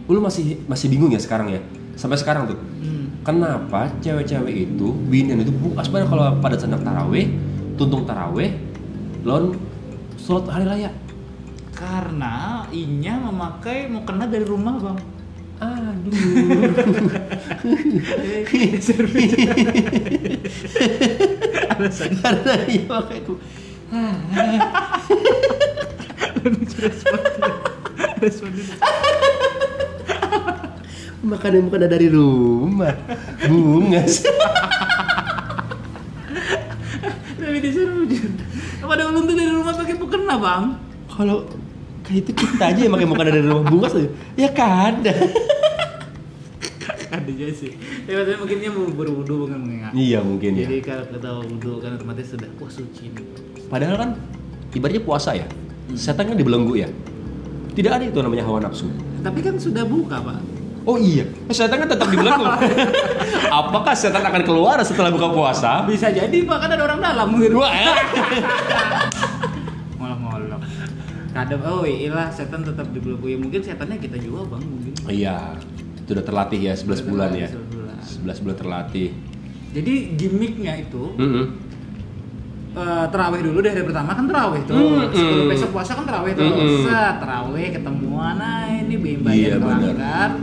Lu 0.05 0.19
masih 0.19 0.61
masih 0.65 0.87
bingung 0.87 1.09
ya 1.09 1.17
sekarang 1.17 1.49
ya? 1.49 1.61
Sampai 1.95 2.15
sekarang 2.15 2.45
tuh. 2.45 2.59
Hmm. 2.77 3.04
Kenapa 3.25 3.89
cewek-cewek 4.05 4.69
itu 4.69 4.93
binian 5.09 5.41
itu 5.41 5.49
buas 5.49 5.89
banget 5.89 6.13
kalau 6.13 6.29
pada 6.37 6.61
sedang 6.61 6.85
taraweh, 6.85 7.25
tuntung 7.73 8.05
taraweh, 8.05 8.53
lon 9.25 9.57
sholat 10.21 10.45
hari 10.53 10.65
raya. 10.69 10.91
karena 11.75 12.63
inya 12.71 13.19
memakai 13.27 13.91
mau 13.91 14.07
kena 14.07 14.31
dari 14.31 14.47
rumah 14.47 14.79
bang 14.79 14.95
Aduh. 15.55 16.11
Bujur. 17.63 19.05
Karena 21.71 22.53
iya 22.67 22.83
makanya 22.91 23.23
aku 23.23 23.33
makanan 31.25 31.65
bukan 31.65 31.81
dari 31.83 32.07
rumah 32.07 32.93
bunga 33.43 34.01
Tapi 37.35 37.57
di 37.59 37.69
sana 37.69 37.91
lucu. 37.93 38.25
Pada 38.81 39.03
ulun 39.05 39.25
tuh 39.25 39.35
dari 39.35 39.49
rumah 39.49 39.73
pakai 39.73 39.95
mukena 39.95 40.35
bang. 40.37 40.63
kalau 41.07 41.47
kayak 42.01 42.21
itu 42.21 42.31
kita 42.35 42.63
aja 42.69 42.79
yang 42.81 42.93
pakai 42.93 43.07
makanan 43.07 43.31
dari 43.33 43.45
rumah 43.45 43.65
bunga 43.65 43.87
saja 43.87 44.07
ya 44.35 44.49
kada 44.49 45.13
Ada 47.07 47.31
aja 47.31 47.47
sih. 47.49 47.71
Ya 48.05 48.13
maksudnya 48.15 48.37
mungkin 48.37 48.57
dia 48.59 48.69
mau 48.69 48.85
berwudu 48.87 49.47
bukan 49.47 49.57
mengingat. 49.57 49.91
iya 49.93 50.19
mungkin 50.19 50.51
ya 50.53 50.67
Jadi 50.67 50.77
kalau 50.81 51.05
kita 51.07 51.29
wudu 51.39 51.71
kan 51.79 51.91
otomatis 51.95 52.27
sudah 52.29 52.49
wah 52.55 52.67
suci 52.67 53.03
nih. 53.09 53.25
padahal 53.65 53.95
kan 53.95 54.09
ibaratnya 54.71 55.01
puasa 55.01 55.31
ya 55.33 55.47
setan 55.93 56.27
kan 56.27 56.35
dibelenggu 56.35 56.75
ya 56.75 56.89
tidak 57.73 57.91
ada 57.95 58.05
itu 58.05 58.19
namanya 58.19 58.43
hawa 58.43 58.59
nafsu 58.61 58.85
Tapi 59.21 59.39
kan 59.39 59.55
sudah 59.55 59.81
buka 59.83 60.19
pak. 60.19 60.39
Oh 60.85 61.01
iya, 61.01 61.25
setan 61.49 61.81
kan 61.81 61.89
tetap 61.89 62.05
dibelenggu. 62.13 62.45
Apakah 63.57 63.97
setan 63.97 64.21
akan 64.21 64.45
keluar 64.45 64.77
setelah 64.85 65.09
buka 65.09 65.33
puasa? 65.33 65.81
Bisa 65.89 66.13
jadi 66.13 66.45
pak 66.45 66.57
kan 66.61 66.69
ada 66.69 66.83
orang 66.85 67.01
dalam 67.01 67.27
mungkin. 67.33 67.57
Wah, 67.57 67.73
eh. 67.89 67.97
Ngolok-ngolok. 69.97 70.61
Kadang 71.33 71.61
oh 71.65 71.83
iya 71.89 72.29
setan 72.29 72.61
tetap 72.61 72.85
dibelenggu. 72.93 73.25
Ya, 73.33 73.37
mungkin 73.41 73.65
setannya 73.65 73.97
kita 73.97 74.21
juga 74.21 74.45
bang 74.45 74.61
mungkin. 74.61 74.93
Iya, 75.09 75.57
sudah 76.05 76.21
terlatih 76.21 76.59
ya 76.61 76.73
11 76.77 77.01
bulan 77.09 77.29
ya. 77.33 77.49
11 77.49 77.73
bulan. 77.73 77.95
11 78.05 78.43
bulan 78.45 78.57
terlatih. 78.61 79.09
Jadi 79.75 79.93
gimmicknya 80.15 80.73
itu 80.79 81.03
Mm-mm. 81.19 81.64
Eh, 82.75 83.05
terawih 83.09 83.41
dulu 83.41 83.57
dari 83.63 83.73
hari 83.79 83.85
pertama 83.87 84.11
kan 84.13 84.25
terawih 84.27 84.61
tuh. 84.67 84.75
Mm-mm. 84.75 85.15
Sebelum 85.15 85.45
besok 85.47 85.69
puasa 85.71 85.91
kan 85.95 86.05
terawih 86.05 86.31
tuh. 86.35 86.45
Mm-mm. 86.45 86.83
Set, 86.83 87.15
terawih 87.23 87.67
ketemuan 87.71 88.33
nah 88.35 88.67
ini 88.67 88.95
bimba 88.99 89.29
Iya 89.31 89.57
yang 89.57 89.63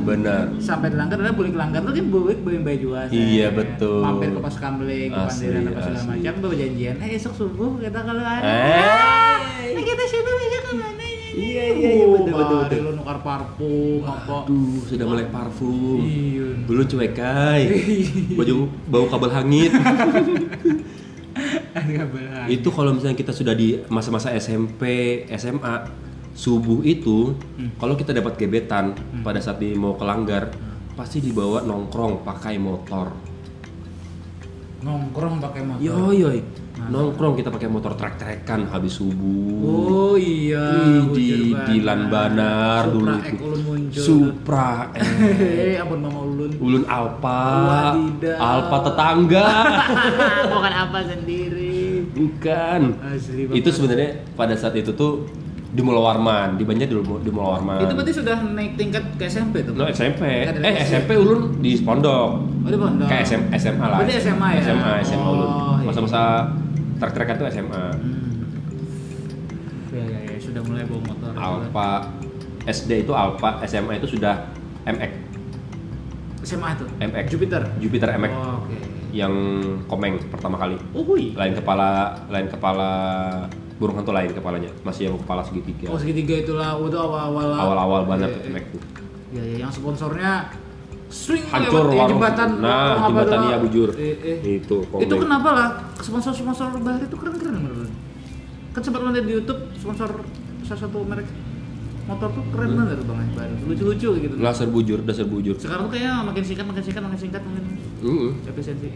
benar. 0.02 0.44
Sampai 0.58 0.88
dilanggar 0.90 1.20
adalah 1.20 1.36
boleh 1.36 1.50
kelanggar 1.52 1.80
tuh 1.84 1.92
kan 1.92 2.06
boleh 2.08 2.36
bimba 2.40 2.72
juga. 2.74 3.00
Set. 3.06 3.16
Iya, 3.16 3.46
betul. 3.52 4.02
Mampir 4.02 4.28
ke 4.32 4.40
pos 4.40 4.56
kamling, 4.56 5.10
ke 5.12 5.20
pandiran 5.20 5.62
apa 5.68 5.80
segala 5.84 6.02
macam 6.08 6.34
berjanjian. 6.48 6.94
Eh 6.98 7.10
esok 7.20 7.34
subuh 7.36 7.70
kita 7.78 8.00
kalau 8.00 8.24
ada. 8.24 8.42
Eh. 8.42 9.72
Eh, 9.72 9.84
kita 9.84 10.04
situ 10.08 10.30
aja 10.30 10.58
ke 10.64 10.72
mana? 10.76 11.02
Iya, 11.32 11.64
iya, 11.72 11.90
iya, 11.96 12.06
betul, 12.12 12.36
betul, 12.36 12.56
betul. 12.60 12.80
Lu 12.84 12.90
nukar 13.00 13.18
parfum 13.24 14.04
apa? 14.04 14.44
Sudah 14.84 15.06
mulai 15.08 15.26
parfum. 15.32 16.04
Iya. 16.04 16.48
Belum 16.68 16.84
cuekai. 16.84 17.62
Baju 18.38 18.54
bau 18.92 19.06
kabel 19.08 19.30
hangit. 19.32 19.72
Itu 22.48 22.68
kalau 22.70 22.94
misalnya 22.94 23.16
kita 23.16 23.32
sudah 23.32 23.52
di 23.52 23.78
masa-masa 23.88 24.30
SMP, 24.34 24.82
SMA, 25.34 25.74
subuh 26.32 26.80
itu 26.80 27.36
kalau 27.76 27.92
kita 27.92 28.10
dapat 28.10 28.40
gebetan 28.40 28.96
pada 29.20 29.36
saat 29.38 29.60
di 29.60 29.76
mau 29.76 29.94
kelanggar 29.94 30.48
pasti 30.92 31.20
dibawa 31.20 31.60
nongkrong 31.60 32.20
pakai 32.22 32.56
motor. 32.56 33.32
nongkrong 34.82 35.38
pakai 35.38 35.62
motor. 35.62 35.78
Yo 35.78 36.10
yo, 36.10 36.28
nongkrong 36.90 37.38
kita 37.38 37.54
pakai 37.54 37.70
motor 37.70 37.94
trek-trekan 37.94 38.66
habis 38.66 38.98
subuh. 38.98 39.62
Oh 39.62 40.14
iya. 40.18 40.74
Ih, 40.74 41.06
di 41.14 41.54
bujur 41.54 41.62
Dilan 41.70 42.10
Banar 42.10 42.90
Supra 42.90 42.94
dulu 42.98 43.14
itu. 43.22 43.34
ulun 43.46 43.60
muncul. 43.62 44.02
Supra, 44.02 44.70
eh, 44.98 45.78
ampun 45.78 45.98
mama 46.02 46.20
ulun. 46.26 46.50
ulun 46.58 46.84
Alpa. 46.90 47.40
Alpa 48.42 48.76
tetangga. 48.82 49.48
Bukan 50.50 50.74
apa 50.74 50.98
sendiri. 51.06 51.71
Bukan. 52.12 52.80
Asli 53.00 53.48
Itu 53.50 53.68
sebenarnya 53.68 54.20
pada 54.32 54.52
saat 54.52 54.76
itu 54.76 54.92
tuh 54.92 55.24
di 55.72 55.80
Mula 55.80 56.04
Warman, 56.04 56.60
di 56.60 56.68
Banjar 56.68 56.84
di, 56.84 56.96
di 57.00 57.30
Mula 57.32 57.56
Warman. 57.56 57.80
Itu 57.80 57.96
berarti 57.96 58.12
sudah 58.12 58.36
naik 58.44 58.76
tingkat 58.76 59.04
ke 59.16 59.24
SMP 59.24 59.64
tuh? 59.64 59.72
No 59.72 59.88
SMP. 59.88 60.44
Kan 60.44 60.60
Eh. 60.60 60.76
SMP 60.78 61.16
ulun 61.16 61.56
di 61.58 61.80
Pondok. 61.80 62.30
Oh, 62.62 62.68
di 62.68 62.76
pondok. 62.76 63.08
Kayak 63.08 63.24
SM, 63.24 63.42
SMA 63.56 63.80
lah. 63.82 63.98
Berarti 63.98 64.14
SMA 64.20 64.48
ya? 64.52 64.60
SMA, 64.62 64.92
SMA 65.02 65.26
ulun. 65.26 65.48
Oh, 65.48 65.74
iya. 65.80 65.86
Masa-masa 65.88 66.20
trek-trekan 67.00 67.34
tuh 67.40 67.46
SMA. 67.48 67.84
Hmm. 67.96 68.30
Ya, 69.92 70.04
ya, 70.04 70.18
ya, 70.28 70.36
sudah 70.36 70.60
mulai 70.62 70.84
bawa 70.84 71.00
motor. 71.08 71.30
Alfa 71.34 71.88
SD 72.62 72.90
itu 73.02 73.12
Alfa, 73.12 73.64
SMA 73.64 73.96
itu 73.96 74.08
sudah 74.12 74.52
MX. 74.84 75.12
SMA 76.44 76.68
itu? 76.74 76.84
MX. 77.00 77.24
Jupiter? 77.28 77.62
Jupiter 77.78 78.08
MX 78.12 78.32
Oh, 78.32 78.60
Oke. 78.60 78.76
Yang 79.12 79.32
komeng 79.86 80.16
pertama 80.32 80.56
kali. 80.56 80.76
Oh, 80.96 81.04
hui. 81.04 81.36
Lain 81.36 81.52
kepala, 81.52 82.16
lain 82.32 82.48
kepala 82.48 82.88
burung 83.76 84.00
hantu 84.00 84.10
lain 84.10 84.32
kepalanya. 84.32 84.72
Masih 84.82 85.12
yang 85.12 85.20
kepala 85.20 85.44
segitiga. 85.44 85.92
Oh, 85.92 86.00
segitiga 86.00 86.34
itulah. 86.40 86.74
Oh, 86.80 86.88
itu 86.88 86.96
awal-awal. 86.96 87.52
Awal-awal 87.52 88.00
banget 88.08 88.30
Eh, 88.32 88.48
eh. 88.48 88.52
MX 88.56 88.64
tuh. 88.72 88.82
Ya, 89.32 89.42
ya, 89.44 89.56
yang 89.64 89.72
sponsornya 89.72 90.32
swing 91.12 91.44
Hancur 91.48 91.92
lewat 91.92 92.08
warung. 92.08 92.10
jembatan. 92.16 92.48
Nah, 92.60 92.96
apa 92.96 93.08
jembatan 93.12 93.38
iya 93.48 93.56
bujur. 93.60 93.88
Eh, 94.00 94.16
eh. 94.16 94.60
Itu 94.64 94.88
komeng. 94.88 95.04
Itu 95.04 95.14
kenapa 95.20 95.48
lah 95.52 95.68
sponsor-sponsor 96.00 96.72
baru 96.80 97.04
itu 97.04 97.16
keren-keren 97.20 97.54
menurut 97.60 97.78
lu? 97.84 97.90
Kan 98.72 98.80
sempat 98.80 99.04
lihat 99.04 99.24
di 99.28 99.32
YouTube 99.36 99.60
sponsor 99.76 100.08
salah 100.64 100.80
satu 100.88 101.04
merek 101.04 101.28
motor 102.02 102.28
tuh 102.30 102.44
keren 102.50 102.68
Hmm. 102.68 102.78
banget 102.78 102.96
tuh 102.98 103.06
bang 103.08 103.30
baru 103.32 103.54
lucu-lucu 103.64 104.08
gitu. 104.20 104.34
Laser 104.36 104.68
bujur, 104.68 104.98
dasar 105.00 105.24
bujur. 105.24 105.54
Sekarang 105.54 105.86
tuh 105.86 105.92
kayaknya 105.92 106.14
makin 106.20 106.42
singkat, 106.42 106.66
makin 106.66 106.82
singkat, 106.82 107.02
makin 107.02 107.18
singkat, 107.20 107.42
makin 107.42 107.64
Mm-mm. 108.00 108.30
efisiensi. 108.44 108.88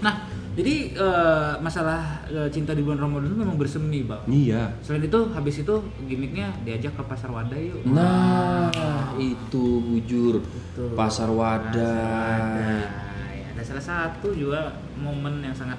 Nah, 0.00 0.14
jadi 0.52 0.74
eh, 0.90 1.52
masalah 1.58 2.00
eh, 2.26 2.48
cinta 2.48 2.72
di 2.72 2.80
bulan 2.80 2.96
Ramadan 2.98 3.28
itu 3.28 3.36
memang 3.36 3.56
bersemi 3.56 4.00
bang. 4.02 4.24
Iya. 4.24 4.62
Selain 4.80 5.02
itu, 5.02 5.20
habis 5.28 5.56
itu 5.58 5.74
gimmicknya 6.02 6.48
diajak 6.62 6.96
ke 6.96 7.02
pasar 7.02 7.28
wadah 7.28 7.58
yuk. 7.58 7.84
Nah, 7.86 8.72
itu 9.14 9.64
bujur. 9.82 10.40
Betul. 10.40 10.96
Pasar 10.96 11.28
wadah. 11.28 12.48
Nah, 12.48 13.28
ya, 13.30 13.46
ada 13.50 13.62
salah 13.62 13.84
satu 13.84 14.32
juga 14.32 14.72
momen 14.96 15.40
yang 15.40 15.52
sangat 15.52 15.76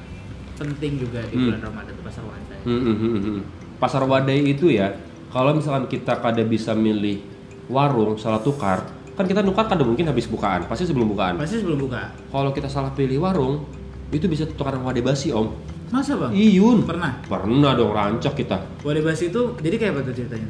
penting 0.54 1.02
juga 1.02 1.26
di 1.26 1.34
Hmm. 1.34 1.46
bulan 1.50 1.62
Ramadan 1.66 1.92
itu 1.92 2.04
pasar 2.06 2.24
wadah. 2.24 2.60
Hmm, 2.62 2.78
hmm, 2.80 2.96
hmm, 2.96 3.18
hmm. 3.20 3.39
Pasar 3.82 4.06
wadai 4.06 4.39
itu 4.46 4.70
ya, 4.70 4.94
kalau 5.34 5.52
misalkan 5.52 5.89
kita 5.89 6.13
kada 6.15 6.46
bisa 6.46 6.72
milih 6.72 7.17
warung 7.65 8.15
salah 8.15 8.38
tukar, 8.38 8.86
kan 9.12 9.26
kita 9.26 9.41
nukar 9.41 9.65
kada 9.65 9.82
mungkin 9.82 10.06
habis 10.06 10.26
bukaan, 10.26 10.63
pasti 10.63 10.86
sebelum 10.86 11.10
bukaan. 11.10 11.36
Pasti 11.36 11.58
sebelum 11.58 11.82
buka. 11.82 12.13
Kalau 12.30 12.54
kita 12.54 12.69
salah 12.69 12.93
pilih 12.93 13.17
warung, 13.17 13.65
itu 14.08 14.26
bisa 14.26 14.46
tukaran 14.46 14.80
wadai 14.80 15.02
basi 15.02 15.34
om. 15.34 15.50
Masa 15.89 16.13
bang? 16.15 16.30
Iyun. 16.32 16.86
Pernah. 16.86 17.22
Pernah 17.24 17.74
dong 17.74 17.91
rancak 17.91 18.34
kita. 18.36 18.62
Wadah 18.82 19.02
basi 19.02 19.30
itu 19.30 19.58
jadi 19.58 19.76
kayak 19.76 19.91
apa 19.93 20.02
tuh 20.04 20.13
ceritanya? 20.15 20.50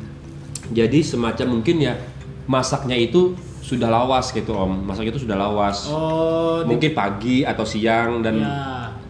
Jadi 0.69 0.99
semacam 0.99 1.47
mungkin 1.53 1.75
ya 1.79 1.95
masaknya 2.43 2.95
itu 2.95 3.35
sudah 3.59 3.87
lawas 3.87 4.31
gitu 4.31 4.51
om, 4.51 4.83
masaknya 4.83 5.15
itu 5.15 5.23
sudah 5.23 5.39
lawas. 5.39 5.87
Oh, 5.87 6.59
di- 6.59 6.75
Mungkin 6.75 6.91
pagi 6.91 7.43
atau 7.43 7.63
siang 7.63 8.19
dan 8.19 8.35
ya. 8.35 8.51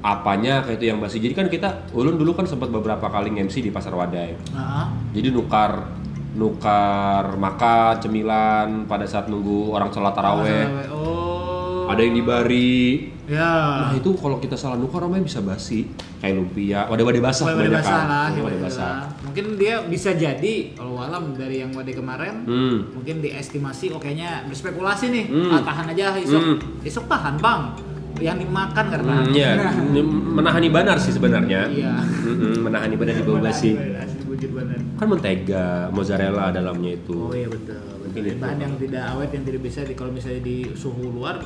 Apanya 0.04 0.62
kayak 0.62 0.78
itu 0.78 0.86
yang 0.86 1.00
basi. 1.00 1.18
Jadi 1.18 1.34
kan 1.34 1.48
kita 1.48 1.70
ulun 1.92 2.14
dulu 2.14 2.36
kan 2.36 2.44
sempat 2.44 2.68
beberapa 2.68 3.08
kali 3.08 3.32
MC 3.34 3.62
di 3.62 3.72
pasar 3.72 3.92
wadai. 3.92 4.36
Nah, 4.52 4.92
Jadi 5.10 5.32
nukar 5.32 5.88
nukar 6.34 7.34
makan 7.34 7.94
cemilan 8.00 8.68
pada 8.84 9.06
saat 9.06 9.26
nunggu 9.26 9.72
orang 9.72 9.88
sholat 9.88 10.12
taraweh. 10.12 10.66
Oh. 10.90 11.86
Ada 11.86 12.02
yang 12.02 12.16
di 12.16 12.24
bari. 12.24 12.84
Ya. 13.24 13.54
Nah 13.82 13.94
itu 13.94 14.12
kalau 14.14 14.36
kita 14.38 14.56
salah 14.56 14.76
nukar 14.76 15.00
namanya 15.00 15.24
bisa 15.24 15.40
basi. 15.40 15.88
Kayak 16.18 16.36
lumpia, 16.38 16.80
wadah-wadah 16.86 17.22
basah 17.22 17.44
Wadah 17.46 17.56
kebanyakan. 17.58 17.76
basah 17.78 18.02
lah, 18.02 18.26
wadah 18.26 18.42
wadah 18.42 18.60
basah. 18.60 18.92
basah. 19.00 19.24
Mungkin 19.24 19.46
dia 19.56 19.76
bisa 19.84 20.10
jadi 20.12 20.56
kalau 20.74 20.96
alam 20.98 21.32
dari 21.34 21.60
yang 21.60 21.72
wadah 21.72 21.94
kemarin 21.94 22.36
Hmm. 22.44 22.78
mungkin 22.94 23.20
diestimasi 23.20 23.92
oh 23.92 24.00
kayaknya 24.00 24.44
berspekulasi 24.46 25.06
nih 25.10 25.26
Hmm. 25.26 25.52
ah, 25.52 25.62
tahan 25.62 25.86
aja 25.90 26.16
esok 26.18 26.42
Hmm. 26.42 26.58
esok 26.82 27.06
tahan 27.06 27.36
bang 27.38 27.62
yang 28.16 28.38
dimakan 28.38 28.86
karena 28.88 29.14
Hmm, 29.20 29.34
ya, 29.34 29.52
menahani 30.38 30.70
banar 30.70 30.98
sih 30.98 31.10
sebenarnya. 31.10 31.66
iya 31.68 31.98
Mm-mm, 31.98 32.62
menahani 32.62 32.94
banar 32.94 33.14
di 33.14 33.24
bawah 33.24 33.42
basi. 33.42 33.74
Kan 34.94 35.08
mentega, 35.08 35.90
mozzarella 35.90 36.50
dalamnya 36.50 36.94
itu. 36.96 37.16
oh 37.16 37.32
iya 37.32 37.48
betul, 37.48 37.80
betul. 38.04 38.22
itu. 38.24 38.38
bahan 38.38 38.58
yang 38.60 38.74
tidak 38.78 39.04
awet 39.10 39.30
yang 39.32 39.44
tidak 39.44 39.62
bisa 39.62 39.80
di 39.82 39.94
kalau 39.94 40.12
misalnya 40.12 40.42
di 40.42 40.58
suhu 40.74 41.10
luar 41.10 41.42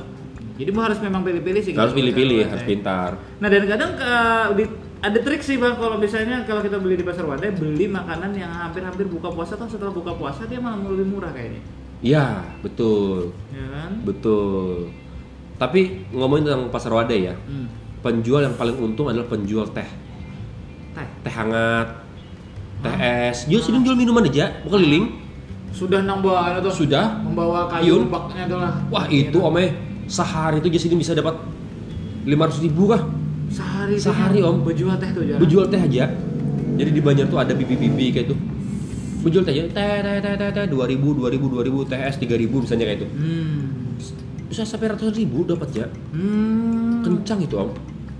jadi 0.54 0.68
mau 0.68 0.82
harus 0.82 0.98
memang 0.98 1.22
pilih-pilih 1.22 1.62
sih 1.62 1.72
Harus 1.72 1.92
pilih-pilih, 1.92 2.44
harus 2.44 2.64
pintar. 2.64 3.14
nah 3.38 3.46
dan 3.46 3.62
kadang 3.64 3.90
ke- 3.94 4.50
di- 4.54 4.74
ada 4.98 5.14
trik 5.16 5.38
sih 5.40 5.54
bang 5.54 5.74
kalau 5.74 5.94
misalnya 5.96 6.42
kalau 6.42 6.58
kita 6.58 6.76
beli 6.76 6.94
di 6.94 7.06
pasar 7.06 7.22
wadai 7.22 7.50
beli 7.52 7.86
makanan 7.86 8.34
yang 8.34 8.50
hampir-hampir 8.50 9.06
buka 9.06 9.30
puasa 9.30 9.54
kan 9.54 9.64
setelah 9.64 9.90
buka 9.90 10.10
puasa 10.12 10.42
dia 10.44 10.58
malah 10.58 10.82
lebih 10.84 11.06
murah 11.08 11.30
kayaknya 11.30 11.62
Iya, 11.98 12.26
betul. 12.60 13.34
ya 13.48 13.64
kan 13.68 13.90
Betul. 14.02 14.90
Tapi 15.58 16.06
ngomongin 16.14 16.46
tentang 16.46 16.70
pasar 16.70 16.94
wadai 16.94 17.28
ya, 17.28 17.34
hmm. 17.34 17.66
penjual 18.00 18.46
yang 18.46 18.54
paling 18.54 18.78
untung 18.78 19.10
adalah 19.10 19.26
penjual 19.26 19.66
teh. 19.74 19.86
teh 20.94 21.08
Teh 21.26 21.34
hangat, 21.34 22.06
teh 22.86 22.94
es. 23.30 23.50
Jual 23.50 23.60
sini 23.60 23.82
jual 23.82 23.98
minuman 23.98 24.22
aja, 24.22 24.62
bukan 24.62 24.78
liling. 24.78 25.06
sudah 25.68 26.00
nambah 26.00 26.32
atau 26.64 26.72
Sudah. 26.72 27.20
membawa 27.20 27.68
kayu 27.68 28.08
baknya 28.08 28.48
itu 28.48 28.56
lah 28.56 28.72
Wah 28.88 29.04
itu 29.12 29.36
ome 29.36 29.68
sehari 30.08 30.64
itu 30.64 30.72
jadi 30.72 30.96
bisa 30.96 31.12
dapat 31.12 31.36
500 32.24 32.64
ribu 32.64 32.88
kah? 32.88 33.04
sehari 33.52 33.96
sehari 34.00 34.40
Om. 34.40 34.64
berjual 34.64 34.96
teh 34.96 35.12
tuh 35.12 35.24
jarang. 35.28 35.40
Berjual 35.44 35.68
teh 35.68 35.80
aja. 35.80 36.08
Jadi 36.78 36.90
di 36.94 37.00
Banjar 37.04 37.26
tuh 37.28 37.40
ada 37.40 37.52
bibi-bibi 37.52 38.16
kayak 38.16 38.32
itu. 38.32 38.36
Berjual 39.24 39.44
teh 39.44 39.52
aja, 39.56 39.64
teh 39.68 39.96
teh 40.00 40.16
teh 40.24 40.34
teh 40.40 40.50
teh 40.56 40.64
2000 40.72 40.96
2000 41.20 41.36
2000 41.36 41.90
TS 41.90 42.14
3000 42.16 42.64
misalnya 42.64 42.84
kayak 42.88 42.98
itu. 43.04 43.08
Hmm. 43.12 43.60
Bisa 44.58 44.74
sampai 44.74 44.90
ratusan 44.90 45.14
ribu 45.14 45.46
dapat 45.46 45.70
ya. 45.70 45.86
Hmm. 46.10 46.98
Kencang 47.06 47.46
itu 47.46 47.54
Om. 47.54 47.70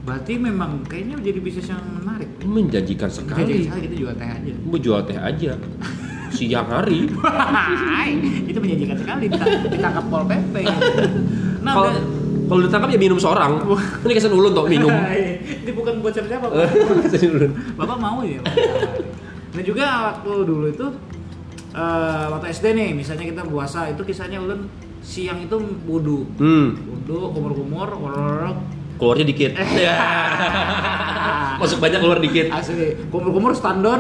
Berarti 0.07 0.38
memang 0.38 0.87
kayaknya 0.87 1.18
jadi 1.18 1.42
bisnis 1.42 1.66
yang 1.66 1.83
menarik. 1.83 2.31
Menjanjikan 2.46 3.11
sekali. 3.11 3.66
sekali 3.66 3.90
kita 3.90 3.96
jual 3.98 4.14
teh 4.14 4.29
aja. 4.31 4.53
Berjual 4.70 5.01
teh 5.03 5.18
aja. 5.18 5.59
Siang 6.31 6.70
hari. 6.70 7.11
Itu 8.55 8.55
menjanjikan 8.62 8.94
sekali 9.03 9.27
Dita- 9.27 9.66
ditangkap 9.66 10.05
pol 10.07 10.22
pp. 10.31 10.55
Nah, 11.66 11.74
Kalau 11.74 11.90
udah- 11.90 12.07
kalau 12.46 12.61
ditangkap 12.70 12.88
ya 12.94 12.98
minum 13.03 13.18
seorang. 13.18 13.59
Ini 14.07 14.12
kesan 14.14 14.31
ulun 14.31 14.55
tuh 14.55 14.70
minum. 14.70 14.94
ini 15.66 15.72
bukan 15.74 15.98
buat. 15.98 16.14
Kesan 16.14 17.35
ulun. 17.35 17.51
Bapak 17.74 17.98
mau 17.98 18.22
ya? 18.22 18.38
Nah 19.59 19.62
juga 19.66 20.14
waktu 20.14 20.33
dulu 20.46 20.70
itu 20.70 20.87
eh, 21.74 22.24
waktu 22.31 22.46
SD 22.55 22.79
nih, 22.79 22.94
misalnya 22.94 23.27
kita 23.27 23.42
puasa 23.42 23.90
itu 23.90 24.07
kisahnya 24.07 24.38
ulun 24.38 24.70
siang 25.01 25.39
itu 25.41 25.57
wudhu, 25.85 26.27
Hmm. 26.37 26.75
wudhu 26.79 27.33
kumur-kumur, 27.33 27.89
Keluarnya 28.99 29.25
dikit. 29.25 29.53
Ya. 29.79 29.95
Masuk 31.57 31.79
banyak 31.79 31.99
keluar 31.99 32.19
dikit. 32.19 32.51
asli 32.51 32.99
kumur-kumur 33.09 33.51
standon. 33.53 33.99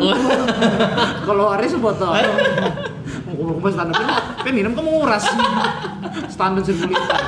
Kalau 1.26 1.46
hari 1.48 1.66
sebotol. 1.66 2.14
kumur-kumur 3.28 3.70
standon 3.70 3.94
kan, 3.94 4.08
kan 4.40 4.52
minum 4.52 4.74
kamu 4.74 4.90
nguras. 4.92 5.22
standon 6.28 6.62
seribu 6.62 6.90
liter, 6.90 7.22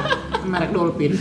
merek 0.44 0.70
Dolphin. 0.70 1.14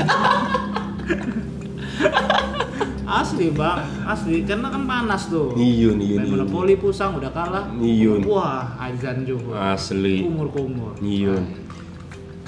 asli 3.10 3.50
bang, 3.50 3.80
asli 4.06 4.42
karena 4.42 4.70
kan 4.70 4.84
panas 4.86 5.28
tuh. 5.28 5.54
Iyun, 5.54 5.98
Main 5.98 6.06
iyun. 6.22 6.30
monopoli 6.32 6.78
pusang 6.78 7.14
udah 7.14 7.30
kalah. 7.30 7.66
Iyun. 7.76 8.22
Wah, 8.24 8.78
azan 8.80 9.22
juga. 9.24 9.74
Asli. 9.74 10.22
Kumur-kumur. 10.24 10.94
Iyun. 11.00 11.69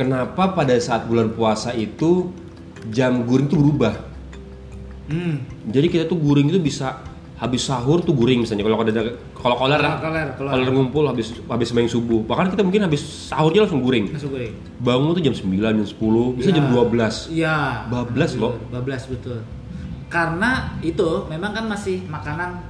Kenapa 0.02 0.44
pada 0.52 0.74
saat 0.78 1.06
bulan 1.06 1.30
puasa 1.30 1.70
itu 1.72 2.34
jam 2.90 3.22
guring 3.22 3.46
itu 3.46 3.54
berubah? 3.54 3.94
Hmm. 5.06 5.46
Jadi 5.68 5.88
kita 5.88 6.04
tuh 6.06 6.18
guring 6.18 6.48
itu 6.48 6.58
bisa 6.58 7.06
habis 7.36 7.62
sahur 7.62 8.00
tuh 8.00 8.12
guring 8.12 8.42
misalnya 8.42 8.62
kalau 8.62 8.78
ada 8.80 8.94
kalau 9.34 9.56
koler 9.56 9.78
koler, 9.78 10.28
koler. 10.38 10.52
koler 10.52 10.70
ngumpul 10.70 11.06
habis 11.06 11.34
habis 11.44 11.70
main 11.72 11.86
subuh 11.86 12.22
bahkan 12.22 12.46
kita 12.48 12.62
mungkin 12.62 12.86
habis 12.86 13.02
sahurnya 13.02 13.66
langsung 13.66 13.82
guring 13.82 14.14
Masuk 14.14 14.30
gue. 14.32 14.54
bangun 14.78 15.10
tuh 15.12 15.24
jam 15.24 15.34
9 15.34 15.50
jam 15.58 15.82
10 15.82 16.38
bisa 16.38 16.50
jam 16.52 16.66
12 16.68 17.34
Iya. 17.34 17.90
Bablas 17.90 18.32
betul. 18.32 18.42
loh. 18.42 18.54
Bablas 18.70 19.04
betul. 19.06 19.40
Karena 20.06 20.50
itu 20.82 21.10
memang 21.28 21.52
kan 21.52 21.66
masih 21.66 22.06
makanan 22.06 22.62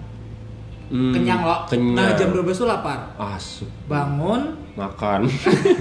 Hmm, 0.87 1.15
kenyang 1.15 1.39
loh. 1.41 1.63
kenyang. 1.67 1.95
Nah, 1.95 2.11
jam 2.13 2.31
12 2.31 2.51
tuh 2.53 2.67
lapar. 2.67 3.15
Asu, 3.15 3.63
Bangun, 3.87 4.59
makan 4.75 5.23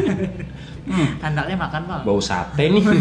hendaknya 1.18 1.56
makan, 1.56 1.80
Bang. 1.84 2.00
bau 2.02 2.18
sate 2.18 2.66
nih 2.66 2.82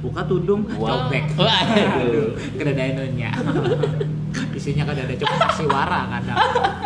Buka 0.00 0.24
tudung, 0.24 0.64
Wow. 0.72 1.08
cobek. 1.10 1.24
Waduh. 1.36 2.32
Isinya 4.56 4.82
kan 4.84 4.94
ada 4.96 5.14
cuma 5.14 5.34
nasi 5.36 5.62
wara 5.64 6.00
kadang. 6.08 6.38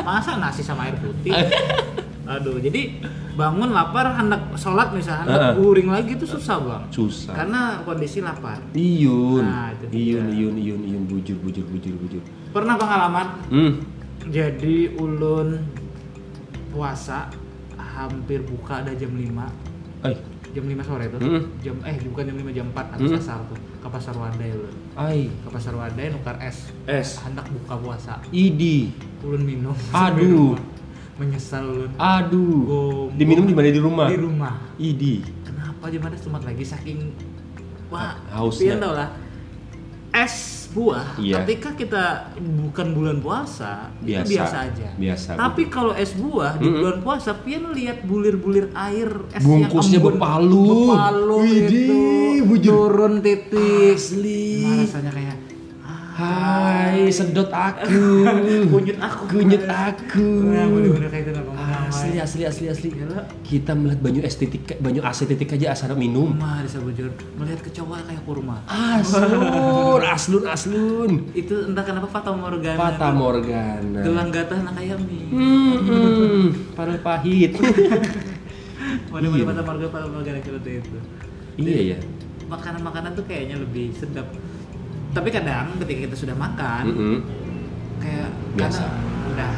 Masa 0.03 0.31
nasi 0.37 0.61
sama 0.61 0.87
air 0.87 0.95
putih? 0.99 1.31
Aduh, 2.23 2.59
jadi 2.59 2.99
bangun 3.33 3.71
lapar 3.71 4.13
hendak 4.13 4.41
sholat 4.55 4.91
misalnya, 4.91 5.25
hendak 5.25 5.41
Heeh. 5.49 5.55
guring 5.57 5.89
lagi 5.89 6.11
itu 6.13 6.25
susah, 6.25 6.57
Bang. 6.61 6.83
susah 6.89 7.33
Karena 7.33 7.81
kondisi 7.83 8.19
lapar. 8.19 8.59
iyun 8.73 9.43
Nah, 9.43 9.71
itu 9.73 9.85
iyun 9.91 10.27
iyun 10.29 10.55
iyun 10.57 10.81
iyun 10.83 11.03
bujur 11.07 11.37
bujur 11.39 11.63
bujur 11.65 11.93
bujur 11.97 12.21
Pernah 12.51 12.75
pengalaman 12.75 13.27
hmm 13.49 13.73
Jadi 14.29 14.93
ulun 14.97 15.61
puasa 16.71 17.27
hampir 17.93 18.41
buka 18.43 18.81
ada 18.81 18.93
jam 18.93 19.13
5 19.13 19.29
ay 20.03 20.15
jam 20.51 20.65
5 20.65 20.85
sore 20.85 21.05
tuh. 21.09 21.19
Mm. 21.19 21.43
jam 21.61 21.77
eh 21.83 21.97
bukan 22.03 22.23
jam 22.25 22.37
5 22.37 22.53
jam 22.53 22.67
4 22.71 22.93
habis 22.93 23.11
Mm. 23.11 23.19
asar 23.19 23.39
tuh 23.47 23.57
ke 23.57 23.89
pasar 23.89 24.15
Wadai 24.15 24.51
ulun 24.51 24.75
ay 24.95 25.19
ke 25.29 25.49
pasar 25.49 25.73
Wadai 25.73 26.07
nukar 26.09 26.37
es. 26.39 26.69
Es. 26.85 27.17
Hendak 27.19 27.49
buka 27.49 27.75
puasa. 27.77 28.21
Idi. 28.29 28.93
Ulun 29.21 29.43
minum. 29.43 29.77
Aduh. 29.95 30.57
menyesal 31.15 31.65
ulun. 31.65 31.91
Aduh. 31.95 32.61
Gombong. 32.65 33.09
diminum 33.15 33.45
di 33.45 33.55
mana? 33.55 33.69
Di 33.69 33.81
rumah? 33.81 34.09
Di 34.09 34.19
rumah. 34.19 34.55
Idi. 34.77 35.15
Kenapa 35.43 35.87
di 35.87 35.99
mana 35.99 36.17
semat 36.17 36.43
lagi? 36.43 36.65
Saking 36.65 36.99
wah 37.89 38.17
Hausnya. 38.33 38.75
pian 38.75 38.79
tau 38.79 38.93
lah. 38.93 39.09
Es 40.11 40.62
buah 40.73 41.17
Iya. 41.17 41.37
ketika 41.41 41.73
kita 41.73 42.05
bukan 42.39 42.87
bulan 42.91 43.17
puasa 43.19 43.93
Biasa. 43.99 44.19
itu 44.19 44.31
biasa 44.33 44.57
aja 44.63 44.89
Biasa, 44.95 45.29
tapi 45.35 45.63
kalau 45.67 45.93
es 45.93 46.13
buah 46.13 46.57
di 46.57 46.65
Mm-mm. 46.65 46.79
bulan 46.79 46.99
puasa 47.01 47.31
pian 47.37 47.71
lihat 47.71 48.03
bulir-bulir 48.03 48.73
air 48.73 49.09
es 49.31 49.41
Bungkusnya 49.41 49.69
yang 49.95 50.03
embun, 50.03 50.13
berpalu. 50.17 50.65
berpalu 50.89 51.37
Widih, 51.39 51.69
itu 51.71 52.01
bujur. 52.45 52.73
turun 52.91 53.15
titik 53.21 53.95
Asli. 53.95 54.49
Nah, 54.63 54.75
rasanya 54.83 55.11
kayak 55.11 55.32
Hai, 56.23 57.11
sedot 57.11 57.51
aku. 57.51 58.23
kunyit 58.73 58.95
aku 58.97 59.23
Kunyit 59.29 59.67
aku. 59.67 60.27
nah, 60.47 60.65
bener-bener 60.65 61.11
kayak 61.11 61.25
itu 61.27 61.43
Asli, 61.93 62.17
asli, 62.17 62.43
asli, 62.43 62.67
asli. 62.69 62.89
Gila. 62.89 63.27
Kita 63.43 63.75
melihat 63.75 64.01
banyu 64.01 64.23
estetik, 64.23 64.79
banyu 64.79 65.03
estetik 65.03 65.51
aja 65.51 65.75
asal 65.75 65.93
minum. 65.95 66.31
Mah 66.33 66.63
bisa 66.63 66.79
bujur 66.79 67.11
melihat 67.35 67.61
kecoa 67.61 68.01
kayak 68.01 68.23
kurma 68.23 68.63
Aslun, 68.65 70.01
aslun, 70.15 70.45
aslun. 70.47 71.13
itu 71.33 71.53
entah 71.65 71.83
kenapa 71.83 72.07
Fata 72.09 72.31
Morgana 72.33 72.79
Fata 72.79 73.09
Morgana. 73.13 74.01
gelang 74.01 74.31
gatah 74.31 74.59
nak 74.59 74.79
ayami 74.79 75.21
Hmm, 75.29 75.75
hmm, 75.83 76.45
padahal 76.73 77.01
pahit. 77.01 77.53
mana 79.13 79.27
Iya. 79.27 79.45
Fata 79.45 79.63
Morgana 79.63 79.91
Fata 79.91 80.07
Morgana 80.07 80.39
seperti 80.41 80.71
itu 80.79 80.99
iya 81.59 81.81
ya. 81.93 81.99
makanan-makanan 82.47 83.13
tuh 83.13 83.25
kayaknya 83.27 83.57
lebih 83.59 83.93
sedap 83.93 84.29
tapi 85.13 85.29
kadang 85.29 85.77
ketika 85.79 86.01
kita 86.07 86.17
sudah 86.19 86.35
makan 86.35 86.85
Mm-mm. 86.89 87.19
kayak 87.99 88.29
Biasa. 88.53 88.85
udah 89.29 89.53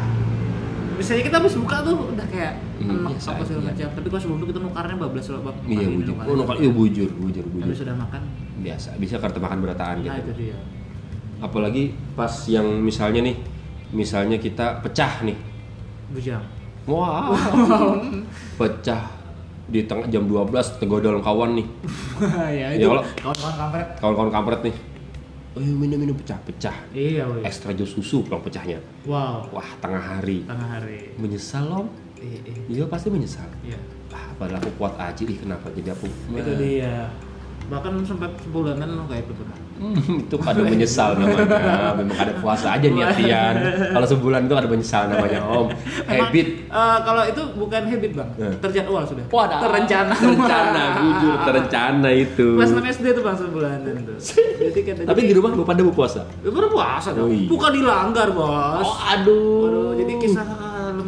misalnya 0.95 1.23
kita 1.25 1.37
habis 1.37 1.55
buka 1.55 1.77
tuh 1.83 1.97
udah 2.09 2.27
kayak 2.29 2.55
Hmm, 2.75 3.01
enak 3.01 3.17
biasa, 3.17 3.29
apa 3.31 3.43
segala 3.43 3.63
macam 3.71 3.87
tapi 3.89 4.07
kalau 4.09 4.21
sebelum 4.21 4.37
itu 4.37 4.47
kita 4.51 4.61
nukarnya 4.61 4.97
bablas 4.99 5.27
loh 5.27 5.41
bab 5.41 5.57
Iya 5.65 5.87
bujur. 5.89 6.15
Oh, 6.21 6.35
nukar, 6.35 6.55
iya 6.59 6.69
bujur, 6.69 7.09
bujur, 7.15 7.45
tapi 7.47 7.55
bujur. 7.63 7.75
sudah 7.77 7.95
makan 7.95 8.23
Biasa, 8.57 8.89
bisa 8.95 9.15
kartu 9.17 9.39
makan 9.39 9.59
berataan 9.59 9.97
nah 10.01 10.11
itu 10.13 10.27
gitu. 10.29 10.33
dia 10.45 10.59
Apalagi 11.39 11.83
pas 12.13 12.29
yang 12.47 12.67
misalnya 12.79 13.21
nih, 13.23 13.37
misalnya 13.91 14.37
kita 14.37 14.81
pecah 14.81 15.23
nih. 15.23 15.39
bujang 16.11 16.43
Wah. 16.85 17.31
pecah 18.61 19.03
di 19.65 19.81
tengah 19.83 20.05
jam 20.07 20.25
12 20.25 20.51
tegodol 20.77 21.19
kawan 21.19 21.55
nih. 21.55 21.67
ya 22.53 22.67
itu. 22.71 22.85
itu 22.85 23.01
kawan-kawan 23.17 23.55
kampret 23.57 23.87
Kawan-kawan 23.97 24.31
kampret 24.31 24.61
nih. 24.63 24.75
Oh, 25.55 25.63
minum-minum 25.63 26.15
pecah-pecah. 26.15 26.75
iya 26.91 27.23
woi 27.25 27.41
Ekstra 27.41 27.71
jus 27.71 27.87
susu 27.89 28.21
pulang 28.21 28.43
pecahnya. 28.43 28.83
wow 29.05 29.47
Wah, 29.49 29.71
tengah 29.79 30.03
hari. 30.19 30.43
tengah 30.43 30.69
hari 30.73 31.15
Menyesal 31.15 31.65
loh. 31.65 31.87
iya 32.19 32.43
iya 32.43 32.83
Dia 32.83 32.85
pasti 32.87 33.07
menyesal. 33.07 33.47
iya 33.63 33.79
Ah, 34.11 34.31
padahal 34.37 34.59
aku 34.59 34.71
kuat 34.77 34.95
aja 34.95 35.23
ih 35.23 35.35
kenapa 35.37 35.71
jadi 35.71 35.91
aku 35.91 36.07
itu 36.07 36.53
dia 36.55 37.11
bahkan 37.67 37.99
sempat 38.01 38.31
sebulanan 38.39 38.87
lo 38.95 39.07
kayak 39.07 39.27
itu 39.27 39.35
pernah 39.35 39.59
Hmm, 39.75 40.23
itu 40.23 40.37
pada 40.37 40.61
menyesal 40.61 41.11
namanya. 41.15 41.51
Memang 41.95 42.15
ada 42.17 42.33
puasa 42.37 42.73
aja 42.73 42.87
niatian. 42.87 43.55
Kalau 43.91 44.07
sebulan 44.07 44.45
itu 44.45 44.55
ada 44.55 44.65
menyesal 44.65 45.03
namanya 45.09 45.43
Om. 45.43 45.67
Habit. 46.07 46.47
eh, 46.65 46.99
kalau 47.01 47.23
itu 47.25 47.43
bukan 47.55 47.83
habit 47.85 48.13
bang 48.13 48.31
Eh. 48.37 48.55
terjadwal 48.61 49.03
sudah 49.03 49.27
Wadah. 49.27 49.59
terencana 49.61 50.15
Terencana, 50.15 50.83
jujur 50.97 51.35
terencana 51.43 52.09
itu. 52.11 52.49
kelas 52.55 52.71
6 52.71 52.87
SD 52.93 53.07
tuh 53.13 53.23
bang 53.23 53.37
sebulanan 53.37 53.95
tuh 54.01 54.17
jadi 54.61 54.81
kan 54.85 54.95
Tapi 55.05 55.21
di 55.23 55.33
rumah 55.33 55.51
pada 55.61 55.83
berpuasa. 55.83 56.23
ya, 56.39 56.49
baru 56.49 56.69
puasa 56.69 57.09
dong 57.11 57.25
Oh, 57.25 57.31
iya. 57.31 57.47
bukan 57.47 57.71
dilanggar 57.73 58.29
bos 58.31 58.79
Oh, 58.81 58.95
aduh. 59.03 59.59
Waduh, 59.61 59.91
jadi 59.97 60.13
kisah 60.19 60.45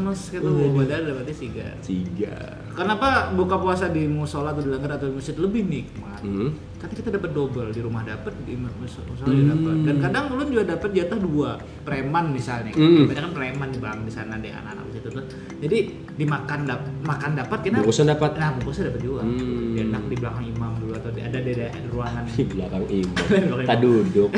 lemes 0.07 0.23
gitu 0.31 0.47
badan 0.73 1.01
berarti 1.11 1.35
siga 1.35 1.67
Tiga. 1.81 2.35
kenapa 2.73 3.07
buka 3.33 3.57
puasa 3.57 3.89
di 3.89 4.07
musola 4.07 4.53
atau 4.53 4.63
di 4.63 4.71
langgar 4.71 4.95
atau 4.95 5.11
di 5.11 5.15
masjid 5.15 5.35
lebih 5.35 5.63
nikmat 5.65 6.05
Hmm. 6.17 6.49
karena 6.77 6.95
kita 6.97 7.11
dapat 7.13 7.31
double 7.31 7.69
di 7.69 7.81
rumah 7.81 8.01
dapat 8.01 8.33
di 8.43 8.55
mus- 8.55 8.73
musola 8.79 9.27
Hmm. 9.27 9.51
dapat 9.51 9.75
dan 9.83 9.97
kadang 10.01 10.25
ulun 10.31 10.49
juga 10.49 10.65
dapat 10.71 10.91
jatah 10.93 11.19
dua 11.19 11.51
preman 11.83 12.31
misalnya 12.31 12.73
Hmm. 12.73 13.05
kan 13.07 13.31
preman 13.33 13.69
di 13.69 13.79
bang 13.79 13.99
di 14.01 14.11
sana 14.11 14.37
di 14.37 14.49
anak-anak 14.49 14.85
di 14.87 14.93
situ 14.95 15.09
tuh 15.11 15.25
jadi 15.59 15.79
dimakan 16.15 16.61
dap 16.65 16.81
makan 17.03 17.31
dapat 17.35 17.59
kita 17.61 17.77
Bungkusan 17.79 18.07
dapat. 18.09 18.31
nah 18.35 18.49
bungkusnya 18.55 18.85
dapat 18.89 19.03
juga 19.03 19.23
Hmm. 19.23 19.75
enak 19.77 20.03
di 20.05 20.17
belakang 20.17 20.45
imam 20.47 20.73
dulu 20.79 20.93
atau 20.95 21.11
di, 21.11 21.21
ada 21.21 21.39
di, 21.39 21.53
di 21.53 21.63
ruangan 21.91 22.23
Di 22.33 22.45
belakang 22.45 22.85
imam. 22.87 23.15
Tak 23.69 23.77
imam. 23.77 23.83
duduk. 23.83 24.31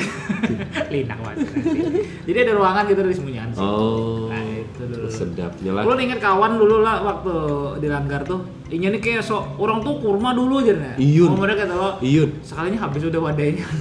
linak 0.93 1.19
banget 1.21 1.47
jadi 2.25 2.39
ada 2.41 2.53
ruangan 2.55 2.83
gitu 2.87 3.01
di 3.03 3.15
sembunyian 3.15 3.51
sih 3.51 3.61
Oh. 3.61 4.27
nah 4.29 4.41
dulu 4.89 5.07
Sedapnya 5.07 5.71
lah. 5.71 5.83
Lu 5.85 5.93
inget 5.95 6.19
kawan 6.19 6.53
dulu 6.57 6.77
lah 6.81 6.97
waktu 7.01 7.35
di 7.79 7.89
langgar 7.89 8.25
tuh 8.25 8.41
Inya 8.69 8.89
nih 8.91 9.01
kayak 9.01 9.23
sok 9.23 9.57
orang 9.57 9.81
tuh 9.81 9.97
kurma 9.97 10.33
dulu 10.33 10.61
aja 10.61 10.73
nih 10.73 10.95
Iyun. 10.99 11.33
Ngomongnya 11.33 11.57
kata 11.59 11.75
lo 11.75 11.91
Iyun. 12.01 12.31
Sekalinya 12.41 12.79
habis 12.81 13.03
udah 13.03 13.21
wadahnya 13.23 13.65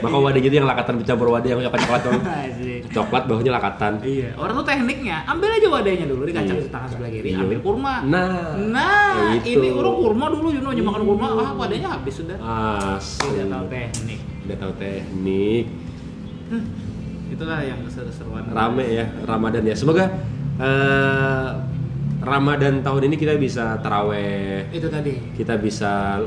Maka 0.00 0.16
wadahnya 0.16 0.48
itu 0.48 0.56
yang 0.56 0.64
lakatan 0.64 0.94
bercampur 0.96 1.28
wadah 1.28 1.48
yang 1.50 1.60
coklat 1.60 1.82
coklat. 1.82 2.02
Asik. 2.46 2.80
Coklat 2.90 3.22
bawahnya 3.26 3.52
lakatan. 3.52 3.92
Iya, 4.00 4.28
orang 4.38 4.54
tuh 4.56 4.64
tekniknya 4.64 5.16
ambil 5.26 5.50
aja 5.50 5.66
wadahnya 5.68 6.06
dulu 6.06 6.22
di 6.24 6.32
kaca 6.32 6.52
Iya. 6.52 6.70
tangan 6.70 6.88
sebelah 6.88 7.10
kiri, 7.10 7.28
Iya. 7.34 7.42
ambil 7.42 7.58
kurma. 7.58 7.94
Nah, 8.06 8.54
Nah, 8.56 9.34
ya 9.34 9.42
itu. 9.42 9.58
ini 9.58 9.68
orang 9.70 9.94
kurma 9.98 10.24
dulu 10.30 10.46
Juno 10.50 10.68
aja 10.70 10.82
makan 10.82 11.02
kurma, 11.04 11.26
wah 11.34 11.50
wadahnya 11.52 11.88
habis 11.90 12.14
sudah. 12.16 12.38
Asli. 12.38 13.34
Tidak 13.34 13.46
tahu 13.50 13.64
teknik. 13.66 14.20
Udah 14.46 14.56
tahu 14.56 14.72
teknik. 14.78 15.64
Hmm, 16.50 16.64
itulah 17.30 17.62
yang 17.62 17.80
keseru-seruan. 17.82 18.50
Rame 18.50 18.84
ya 18.90 19.06
Ramadan 19.24 19.62
ya. 19.64 19.74
Semoga 19.74 20.04
eh, 20.58 21.48
Ramadan 22.20 22.84
tahun 22.84 23.02
ini 23.08 23.16
kita 23.16 23.34
bisa 23.34 23.80
teraweh, 23.80 24.68
Itu 24.68 24.92
tadi. 24.92 25.32
kita 25.32 25.56
bisa 25.56 26.20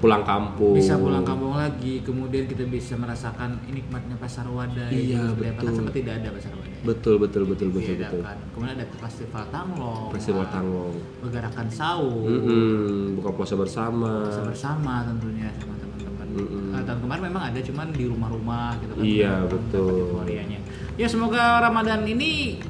pulang 0.00 0.24
kampung. 0.24 0.72
Bisa 0.72 0.96
pulang 0.96 1.20
kampung 1.20 1.52
lagi, 1.52 2.00
kemudian 2.00 2.44
kita 2.44 2.64
bisa 2.64 2.96
merasakan 2.96 3.60
nikmatnya 3.68 4.16
pasar 4.16 4.48
wadah 4.48 4.88
Iya, 4.88 5.32
seperti. 5.32 5.44
Kan 5.44 5.54
betul. 5.60 5.74
sempat 5.74 5.94
tidak 5.94 6.14
ada 6.16 6.28
pasar 6.32 6.52
wadah. 6.54 6.72
Betul 6.84 7.14
betul 7.16 7.42
betul 7.44 7.68
betul 7.72 7.92
Iya, 7.92 8.08
betul. 8.08 8.20
kan. 8.20 8.36
Kemudian 8.52 8.74
ada 8.74 8.86
festival 8.98 9.44
Tanglong. 9.48 10.08
Festival 10.12 10.44
Tanglong. 10.48 10.94
Bergerakan 11.20 11.66
sahur. 11.68 12.24
Mm-mm, 12.24 13.16
buka 13.16 13.30
puasa 13.32 13.54
bersama. 13.54 14.12
Puasa 14.24 14.44
bersama 14.44 14.92
tentunya 15.04 15.48
sama 15.56 15.74
teman-teman. 15.76 16.26
Mm-mm. 16.36 16.52
Eh, 16.56 16.63
tahun 16.84 17.00
kemarin 17.04 17.22
memang 17.32 17.42
ada 17.52 17.58
cuman 17.60 17.86
di 17.90 18.04
rumah-rumah 18.06 18.78
gitu 18.80 18.92
kan. 18.94 19.04
Iya, 19.04 19.34
betul. 19.48 20.14
euforianya. 20.14 20.58
Ya 20.94 21.06
semoga 21.10 21.58
Ramadan 21.58 22.06
ini 22.06 22.62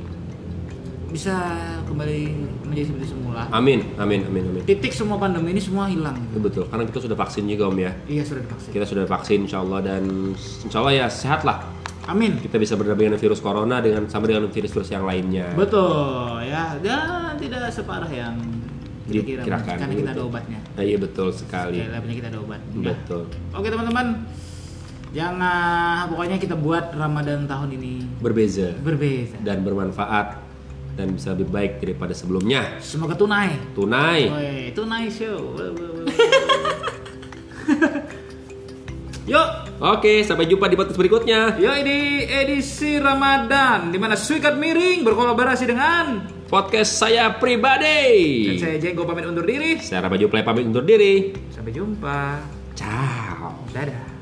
bisa 1.15 1.37
kembali 1.87 2.21
menjadi 2.67 2.91
seperti 2.91 3.07
semula. 3.15 3.47
Amin, 3.55 3.87
amin, 4.03 4.27
amin, 4.27 4.45
amin. 4.51 4.63
Titik 4.67 4.91
semua 4.91 5.15
pandemi 5.15 5.55
ini 5.55 5.63
semua 5.63 5.87
hilang. 5.87 6.19
Itu 6.35 6.43
betul, 6.43 6.65
karena 6.67 6.91
kita 6.91 7.07
sudah 7.07 7.15
vaksin 7.15 7.47
juga 7.47 7.71
om 7.71 7.79
ya. 7.79 7.95
Iya 8.11 8.23
sudah 8.27 8.43
divaksin. 8.43 8.71
Kita 8.75 8.87
sudah 8.89 9.05
vaksin 9.07 9.39
insya 9.47 9.63
Allah 9.63 9.81
dan 9.85 10.03
insya 10.35 10.79
Allah 10.83 10.95
ya 10.95 11.07
sehat 11.07 11.47
lah. 11.47 11.63
Amin. 12.05 12.37
Kita 12.37 12.61
bisa 12.61 12.77
berdampingan 12.77 13.17
dengan 13.17 13.23
virus 13.23 13.41
corona 13.41 13.81
dengan 13.81 14.11
sama 14.11 14.29
dengan 14.29 14.51
virus-virus 14.51 14.91
yang 14.93 15.07
lainnya. 15.07 15.55
Betul 15.57 16.45
ya 16.45 16.77
dan 16.83 17.39
tidak 17.41 17.73
separah 17.73 18.11
yang 18.11 18.37
kita 19.05 19.21
kira 19.21 19.43
Dikirakan, 19.45 19.77
karena 19.77 19.95
kita 19.95 20.11
ada 20.11 20.23
obatnya. 20.23 20.61
Nah, 20.71 20.83
iya 20.83 20.97
betul 20.97 21.29
sekali. 21.31 21.79
Labnya 21.79 22.15
kita 22.15 22.29
ada 22.29 22.39
obat. 22.41 22.61
Betul. 22.73 23.23
Oke 23.53 23.69
teman-teman, 23.69 24.07
jangan 25.13 26.09
pokoknya 26.09 26.37
kita 26.41 26.57
buat 26.57 26.91
Ramadan 26.91 27.45
tahun 27.45 27.69
ini 27.77 27.95
Berbeza 28.19 28.73
berbeda. 28.81 29.45
dan 29.45 29.61
bermanfaat 29.61 30.41
dan 30.95 31.13
bisa 31.13 31.35
lebih 31.35 31.51
baik 31.51 31.73
daripada 31.79 32.15
sebelumnya. 32.15 32.79
Semoga 32.79 33.13
tunai. 33.13 33.59
Tunai. 33.73 34.21
Woi, 34.27 34.73
tunai 34.73 35.11
show. 35.11 35.53
Yuk, 39.25 39.49
Oke, 39.81 40.21
sampai 40.21 40.45
jumpa 40.45 40.69
di 40.69 40.77
podcast 40.77 41.01
berikutnya. 41.01 41.57
yuk 41.57 41.75
ini 41.81 42.23
edisi 42.23 43.01
Ramadan 43.01 43.89
di 43.89 43.97
mana 43.97 44.15
Suikat 44.15 44.55
Miring 44.55 45.01
berkolaborasi 45.01 45.65
dengan 45.65 46.29
Podcast 46.55 47.03
saya 47.03 47.35
dan 47.35 47.43
pribadi. 47.43 48.55
saya 48.63 48.79
Jenggo 48.79 49.03
pamit 49.03 49.27
undur 49.27 49.43
diri. 49.43 49.75
Saya 49.83 50.07
Rabaju 50.07 50.31
Play 50.31 50.47
pamit 50.47 50.63
undur 50.63 50.87
diri. 50.87 51.35
Sampai 51.51 51.75
jumpa. 51.75 52.47
Ciao. 52.79 53.59
Dadah. 53.75 54.14